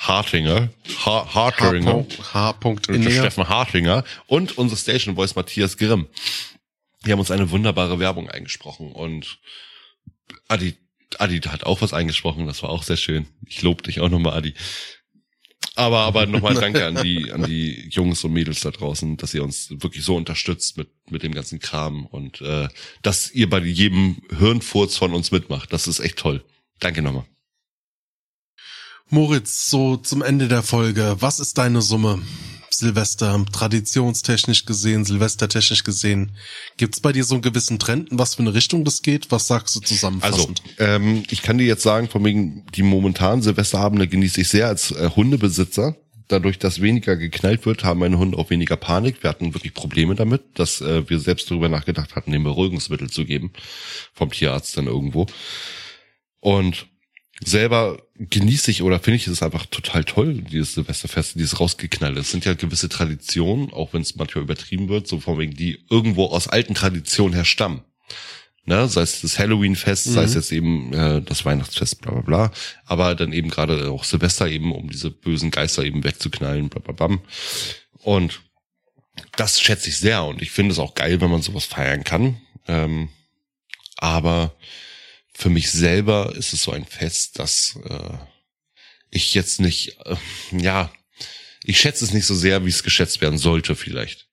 [0.00, 0.70] Hartinger,
[1.04, 2.54] ha Hartinger, H.
[2.88, 3.10] Inninger.
[3.10, 6.08] Steffen Hartinger und unser Station Voice Matthias Grimm.
[7.04, 9.38] Die haben uns eine wunderbare Werbung eingesprochen und
[10.46, 10.76] Adi,
[11.18, 13.26] Adi hat auch was eingesprochen, das war auch sehr schön.
[13.46, 14.54] Ich lobe dich auch nochmal, Adi.
[15.78, 19.44] Aber, aber nochmal danke an die, an die Jungs und Mädels da draußen, dass ihr
[19.44, 22.68] uns wirklich so unterstützt mit, mit dem ganzen Kram und äh,
[23.02, 25.72] dass ihr bei jedem Hirnfurz von uns mitmacht.
[25.72, 26.42] Das ist echt toll.
[26.80, 27.26] Danke nochmal.
[29.08, 31.16] Moritz, so zum Ende der Folge.
[31.20, 32.22] Was ist deine Summe?
[32.78, 36.32] Silvester, traditionstechnisch gesehen, silvestertechnisch gesehen.
[36.76, 39.30] Gibt's bei dir so einen gewissen Trend, in was für eine Richtung das geht?
[39.30, 40.62] Was sagst du Also, zusammenfassend?
[40.78, 44.90] ähm, ich kann dir jetzt sagen, von wegen die momentanen Silvesterabende genieße ich sehr als
[44.92, 45.96] äh, Hundebesitzer.
[46.28, 49.22] Dadurch, dass weniger geknallt wird, haben meine Hunde auch weniger Panik.
[49.22, 53.24] Wir hatten wirklich Probleme damit, dass äh, wir selbst darüber nachgedacht hatten, dem Beruhigungsmittel zu
[53.24, 53.50] geben.
[54.12, 55.26] Vom Tierarzt dann irgendwo.
[56.40, 56.86] Und
[57.44, 62.16] selber genieße ich oder finde ich es einfach total toll, dieses Silvesterfest, dieses rausgeknallt.
[62.16, 65.84] Es sind ja gewisse Traditionen, auch wenn es manchmal übertrieben wird, so von wegen, die
[65.88, 67.82] irgendwo aus alten Traditionen her stammen.
[68.64, 72.52] Ne, sei es das Halloween-Fest, sei es jetzt eben äh, das Weihnachtsfest, bla bla bla.
[72.84, 76.92] Aber dann eben gerade auch Silvester eben, um diese bösen Geister eben wegzuknallen, bla bla
[76.92, 77.22] bam.
[78.02, 78.42] Und
[79.36, 82.42] das schätze ich sehr und ich finde es auch geil, wenn man sowas feiern kann.
[82.66, 83.08] Ähm,
[83.96, 84.54] aber
[85.38, 88.18] für mich selber ist es so ein Fest, dass äh,
[89.08, 90.16] ich jetzt nicht, äh,
[90.50, 90.90] ja,
[91.62, 94.26] ich schätze es nicht so sehr, wie es geschätzt werden sollte vielleicht.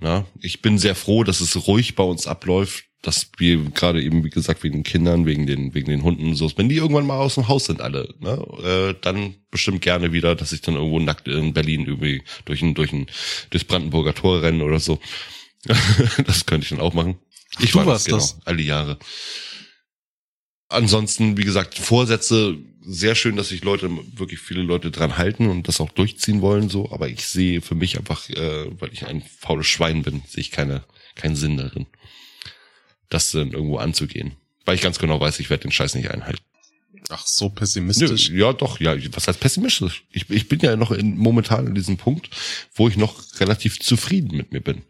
[0.00, 4.24] Na, ich bin sehr froh, dass es ruhig bei uns abläuft, dass wir gerade eben,
[4.24, 7.18] wie gesagt, wegen den Kindern, wegen den, wegen den Hunden so, wenn die irgendwann mal
[7.18, 8.32] aus dem Haus sind alle, ne,
[8.64, 12.74] äh, dann bestimmt gerne wieder, dass ich dann irgendwo nackt in Berlin irgendwie durch ein,
[12.74, 13.06] durch ein,
[13.50, 14.98] durchs Brandenburger Tor rennen oder so.
[16.26, 17.18] das könnte ich dann auch machen.
[17.60, 18.40] Ich Du war das, genau, das.
[18.44, 18.98] alle Jahre.
[20.68, 25.68] Ansonsten, wie gesagt, Vorsätze, sehr schön, dass sich Leute, wirklich viele Leute dran halten und
[25.68, 29.22] das auch durchziehen wollen, so, aber ich sehe für mich einfach, äh, weil ich ein
[29.22, 31.86] faules Schwein bin, sehe ich keine, keinen Sinn darin,
[33.08, 34.32] das dann irgendwo anzugehen.
[34.64, 36.42] Weil ich ganz genau weiß, ich werde den Scheiß nicht einhalten.
[37.10, 38.30] Ach, so Nö, pessimistisch.
[38.30, 40.04] ja, doch, ja, was heißt pessimistisch?
[40.12, 42.28] Ich, ich bin ja noch in, momentan in diesem Punkt,
[42.74, 44.82] wo ich noch relativ zufrieden mit mir bin.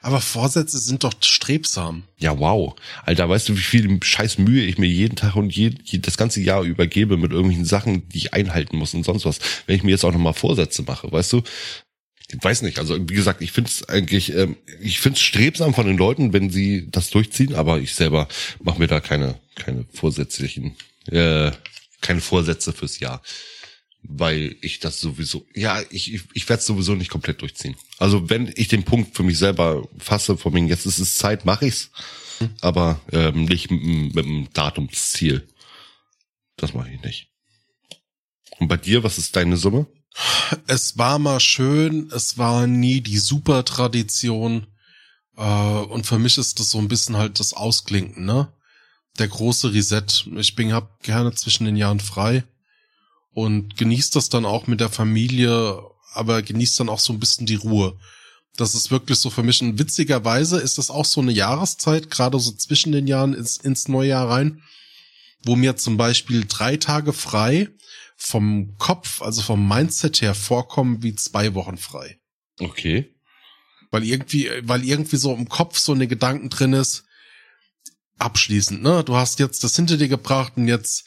[0.00, 2.04] Aber Vorsätze sind doch strebsam.
[2.18, 2.74] Ja, wow.
[3.04, 6.40] Alter, weißt du, wie viel scheiß Mühe ich mir jeden Tag und je, das ganze
[6.40, 9.38] Jahr übergebe mit irgendwelchen Sachen, die ich einhalten muss und sonst was.
[9.66, 11.42] Wenn ich mir jetzt auch nochmal Vorsätze mache, weißt du?
[12.28, 15.74] Ich weiß nicht, also wie gesagt, ich finde es eigentlich, ähm, ich finde es strebsam
[15.74, 18.26] von den Leuten, wenn sie das durchziehen, aber ich selber
[18.62, 20.76] mache mir da keine, keine vorsätzlichen,
[21.10, 21.52] äh,
[22.00, 23.22] keine Vorsätze fürs Jahr.
[24.04, 27.76] Weil ich das sowieso, ja, ich, ich, ich werde es sowieso nicht komplett durchziehen.
[27.98, 31.44] Also wenn ich den Punkt für mich selber fasse, von mir, jetzt ist es Zeit,
[31.44, 31.90] mache ich's.
[32.60, 35.46] Aber ähm, nicht mit, mit dem Datumsziel.
[36.56, 37.28] Das mache ich nicht.
[38.58, 39.86] Und bei dir, was ist deine Summe?
[40.66, 44.66] Es war mal schön, es war nie die super Tradition.
[45.36, 48.52] Äh, und für mich ist das so ein bisschen halt das Ausklinken, ne?
[49.18, 50.26] Der große Reset.
[50.36, 52.44] Ich bin hab gerne zwischen den Jahren frei
[53.34, 57.46] und genießt das dann auch mit der Familie, aber genießt dann auch so ein bisschen
[57.46, 57.98] die Ruhe.
[58.56, 59.62] Das ist wirklich so für mich.
[59.62, 63.88] Und witzigerweise ist das auch so eine Jahreszeit, gerade so zwischen den Jahren ins, ins
[63.88, 64.62] neue Jahr rein,
[65.44, 67.68] wo mir zum Beispiel drei Tage frei
[68.16, 72.20] vom Kopf, also vom Mindset her vorkommen wie zwei Wochen frei.
[72.60, 73.14] Okay.
[73.90, 77.04] Weil irgendwie, weil irgendwie so im Kopf so eine Gedanken drin ist,
[78.18, 79.02] abschließend, ne?
[79.02, 81.04] Du hast jetzt das hinter dir gebracht und jetzt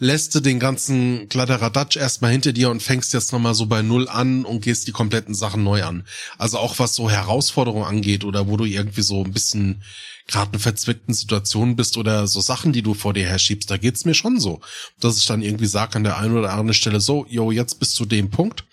[0.00, 4.08] lässt du den ganzen Kladderadatsch erstmal hinter dir und fängst jetzt nochmal so bei Null
[4.08, 6.04] an und gehst die kompletten Sachen neu an.
[6.38, 9.82] Also auch was so Herausforderungen angeht oder wo du irgendwie so ein bisschen
[10.26, 14.06] gerade in verzwickten Situationen bist oder so Sachen, die du vor dir herschiebst, da geht's
[14.06, 14.60] mir schon so,
[15.00, 17.92] dass ich dann irgendwie sage an der einen oder anderen Stelle so, yo, jetzt bis
[17.92, 18.64] zu dem Punkt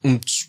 [0.00, 0.48] und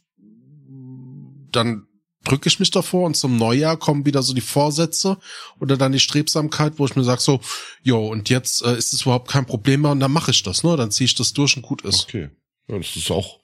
[1.51, 1.87] dann
[2.23, 5.17] drücke ich mich davor und zum Neujahr kommen wieder so die Vorsätze
[5.59, 7.41] oder dann die Strebsamkeit, wo ich mir sage so,
[7.81, 10.63] jo, und jetzt äh, ist es überhaupt kein Problem mehr und dann mache ich das,
[10.63, 10.75] ne?
[10.77, 12.03] Dann ziehe ich das durch und gut ist.
[12.03, 12.29] Okay.
[12.67, 13.39] Ja, das ist auch,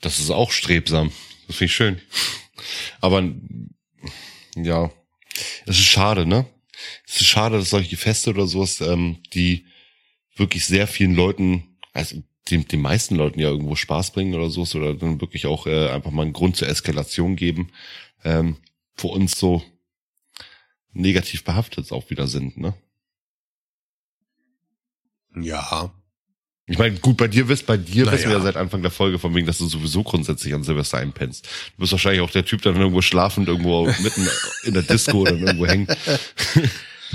[0.00, 1.10] das ist auch strebsam.
[1.46, 2.00] Das finde ich schön.
[3.00, 3.24] Aber
[4.56, 4.90] ja,
[5.66, 6.46] es ist schade, ne?
[7.06, 9.66] Es ist schade, dass solche Feste oder sowas, ähm, die
[10.36, 14.74] wirklich sehr vielen Leuten, also den, den meisten Leuten ja irgendwo Spaß bringen oder sowas
[14.74, 17.70] oder dann wirklich auch äh, einfach mal einen Grund zur Eskalation geben,
[18.24, 18.56] ähm,
[18.94, 19.62] für uns so
[20.92, 22.74] negativ behaftet auch wieder sind, ne?
[25.34, 25.92] Ja.
[26.66, 28.16] Ich meine, gut, bei dir wisst, bei dir Naja.
[28.16, 30.98] wissen wir ja seit Anfang der Folge von wegen, dass du sowieso grundsätzlich an Silvester
[30.98, 31.44] einpennst.
[31.44, 34.28] Du bist wahrscheinlich auch der Typ, der dann irgendwo schlafend irgendwo mitten
[34.64, 35.90] in der Disco oder irgendwo hängt.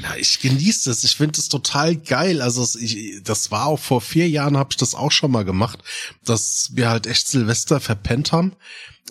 [0.02, 1.04] Ja, ich genieße es.
[1.04, 2.41] Ich finde es total geil.
[2.41, 5.45] Also es, ich, das war auch vor vier Jahren habe ich das auch schon mal
[5.45, 5.80] gemacht,
[6.24, 8.54] dass wir halt echt Silvester verpennt haben.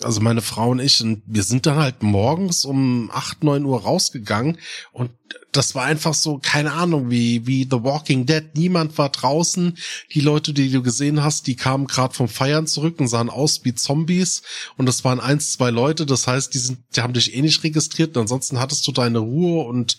[0.03, 3.81] Also meine Frau und ich, und wir sind dann halt morgens um acht neun Uhr
[3.81, 4.59] rausgegangen
[4.91, 5.09] und
[5.51, 8.43] das war einfach so, keine Ahnung, wie, wie The Walking Dead.
[8.55, 9.77] Niemand war draußen.
[10.13, 13.61] Die Leute, die du gesehen hast, die kamen gerade vom Feiern zurück und sahen aus
[13.63, 14.43] wie Zombies.
[14.77, 16.05] Und das waren eins, zwei Leute.
[16.05, 18.15] Das heißt, die sind, die haben dich eh nicht registriert.
[18.15, 19.97] Und ansonsten hattest du deine Ruhe und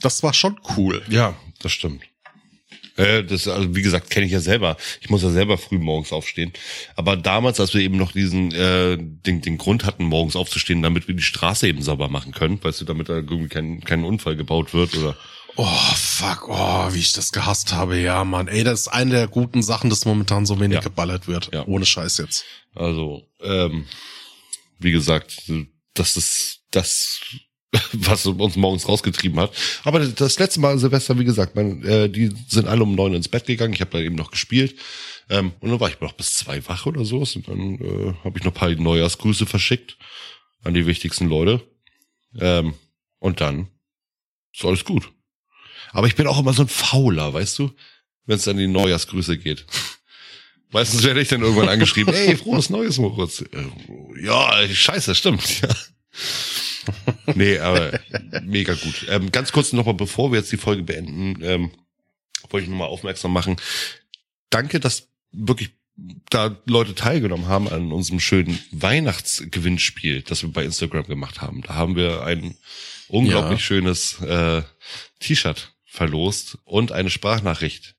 [0.00, 1.02] das war schon cool.
[1.08, 2.02] Ja, das stimmt.
[2.96, 4.76] Äh, das, also wie gesagt, kenne ich ja selber.
[5.00, 6.52] Ich muss ja selber früh morgens aufstehen.
[6.96, 11.06] Aber damals, als wir eben noch diesen äh, den, den Grund hatten, morgens aufzustehen, damit
[11.06, 14.34] wir die Straße eben sauber machen können, weißt du, damit da irgendwie kein, kein Unfall
[14.36, 15.16] gebaut wird oder.
[15.60, 15.64] Oh,
[15.96, 18.46] fuck, oh, wie ich das gehasst habe, ja, Mann.
[18.48, 20.80] Ey, das ist eine der guten Sachen, dass momentan so wenig Ja.
[20.82, 21.50] geballert wird.
[21.52, 21.66] Ja.
[21.66, 22.44] Ohne Scheiß jetzt.
[22.74, 23.86] Also, ähm,
[24.78, 25.42] wie gesagt,
[25.94, 27.20] das ist das,
[27.92, 29.52] was uns morgens rausgetrieben hat.
[29.84, 33.28] Aber das letzte Mal Silvester, wie gesagt, mein, äh, die sind alle um neun ins
[33.28, 33.74] Bett gegangen.
[33.74, 34.76] Ich habe da eben noch gespielt.
[35.28, 37.18] Ähm, und dann war ich noch bis zwei wach oder so.
[37.18, 39.98] Und dann äh, habe ich noch ein paar Neujahrsgrüße verschickt
[40.64, 41.62] an die wichtigsten Leute.
[42.40, 42.74] Ähm,
[43.18, 43.68] und dann
[44.54, 45.10] ist alles gut.
[45.92, 47.70] Aber ich bin auch immer so ein Fauler, weißt du,
[48.26, 49.66] wenn es an die Neujahrsgrüße geht.
[50.70, 53.42] Meistens werde ich dann irgendwann angeschrieben, ey, frohes Neues, Moritz.
[53.42, 55.60] Äh, Ja, scheiße, stimmt.
[55.60, 55.68] Ja.
[57.34, 57.98] Nee, aber
[58.44, 59.06] mega gut.
[59.08, 61.70] Ähm, ganz kurz nochmal, bevor wir jetzt die Folge beenden, ähm,
[62.50, 63.56] wollte ich nochmal aufmerksam machen.
[64.50, 65.70] Danke, dass wirklich
[66.30, 71.62] da Leute teilgenommen haben an unserem schönen Weihnachtsgewinnspiel, das wir bei Instagram gemacht haben.
[71.62, 72.56] Da haben wir ein
[73.08, 73.64] unglaublich Ja.
[73.66, 74.62] schönes äh,
[75.20, 77.96] T-Shirt verlost und eine Sprachnachricht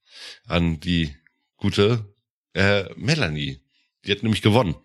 [0.47, 1.13] an die
[1.57, 2.05] gute
[2.53, 3.59] äh, Melanie.
[4.05, 4.75] Die hat nämlich gewonnen.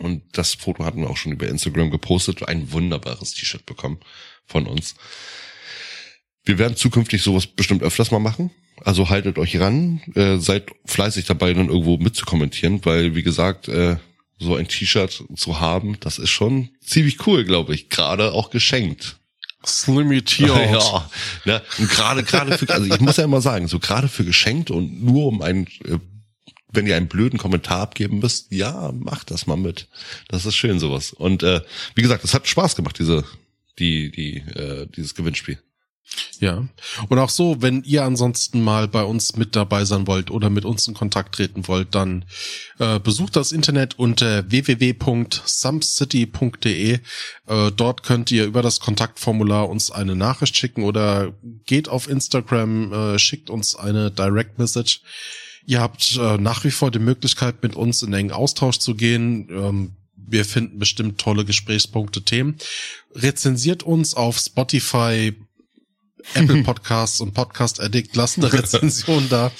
[0.00, 2.48] Und das Foto hatten wir auch schon über Instagram gepostet.
[2.48, 4.00] Ein wunderbares T-Shirt bekommen
[4.46, 4.94] von uns.
[6.44, 8.50] Wir werden zukünftig sowas bestimmt öfters mal machen.
[8.82, 13.96] Also haltet euch ran, äh, seid fleißig dabei, dann irgendwo mitzukommentieren, weil wie gesagt, äh,
[14.38, 17.90] so ein T-Shirt zu haben, das ist schon ziemlich cool, glaube ich.
[17.90, 19.18] Gerade auch geschenkt.
[19.66, 20.50] Slimmy T-Out.
[21.44, 21.62] Ja, ne?
[21.78, 25.04] und gerade gerade für, also ich muss ja immer sagen, so gerade für geschenkt und
[25.04, 25.98] nur um einen, äh,
[26.72, 29.88] wenn ihr einen blöden Kommentar abgeben müsst, ja, macht das mal mit.
[30.28, 31.12] Das ist schön sowas.
[31.12, 31.60] Und äh,
[31.94, 33.24] wie gesagt, es hat Spaß gemacht, diese,
[33.78, 35.58] die, die, äh, dieses Gewinnspiel.
[36.40, 36.66] Ja.
[37.08, 40.64] Und auch so, wenn ihr ansonsten mal bei uns mit dabei sein wollt oder mit
[40.64, 42.24] uns in Kontakt treten wollt, dann
[42.78, 46.94] äh, besucht das Internet unter www.sumcity.de.
[46.94, 47.00] Äh,
[47.76, 51.34] dort könnt ihr über das Kontaktformular uns eine Nachricht schicken oder
[51.66, 55.02] geht auf Instagram, äh, schickt uns eine Direct Message.
[55.66, 59.48] Ihr habt äh, nach wie vor die Möglichkeit, mit uns in engen Austausch zu gehen.
[59.50, 62.56] Ähm, wir finden bestimmt tolle Gesprächspunkte, Themen.
[63.14, 65.34] Rezensiert uns auf Spotify,
[66.34, 68.14] Apple Podcasts und Podcast Addict.
[68.16, 69.50] Lasst eine Rezension da.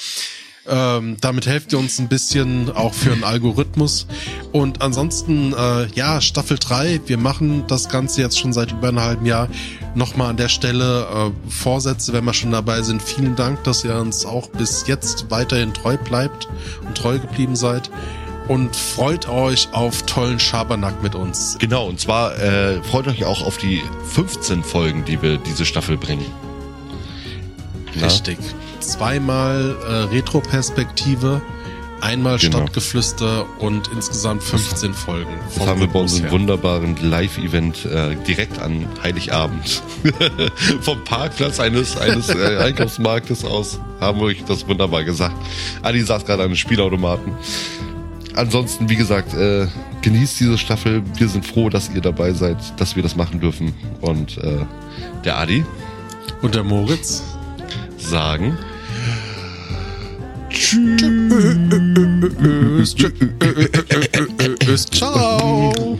[0.71, 4.07] Ähm, damit helft ihr uns ein bisschen auch für einen Algorithmus.
[4.53, 9.01] Und ansonsten, äh, ja, Staffel 3, wir machen das Ganze jetzt schon seit über einem
[9.01, 9.49] halben Jahr.
[9.97, 13.03] Nochmal an der Stelle äh, Vorsätze, wenn wir schon dabei sind.
[13.03, 16.49] Vielen Dank, dass ihr uns auch bis jetzt weiterhin treu bleibt
[16.87, 17.91] und treu geblieben seid.
[18.47, 21.57] Und freut euch auf tollen Schabernack mit uns.
[21.59, 25.97] Genau, und zwar äh, freut euch auch auf die 15 Folgen, die wir diese Staffel
[25.97, 26.27] bringen.
[27.97, 28.07] Na?
[28.07, 28.39] Richtig.
[28.81, 31.41] Zweimal äh, Retro-Perspektive,
[32.01, 32.59] einmal Genau.
[32.59, 35.31] Stadtgeflüster und insgesamt 15 Folgen.
[35.57, 39.83] Das haben wir bei unserem wunderbaren Live-Event äh, direkt an Heiligabend
[40.81, 45.37] vom Parkplatz eines, eines äh, Einkaufsmarktes aus haben wir euch das wunderbar gesagt.
[45.83, 47.33] Adi saß gerade an einem Spielautomaten.
[48.35, 49.67] Ansonsten, wie gesagt, äh,
[50.03, 51.03] genießt diese Staffel.
[51.17, 53.75] Wir sind froh, dass ihr dabei seid, dass wir das machen dürfen.
[54.01, 54.65] Und äh,
[55.25, 55.67] der Adi
[56.41, 57.23] Und der Moritz?
[58.03, 58.57] Sagen.
[60.51, 62.95] Tschüss.
[62.95, 64.87] Tschüss.
[64.87, 65.99] Ciao.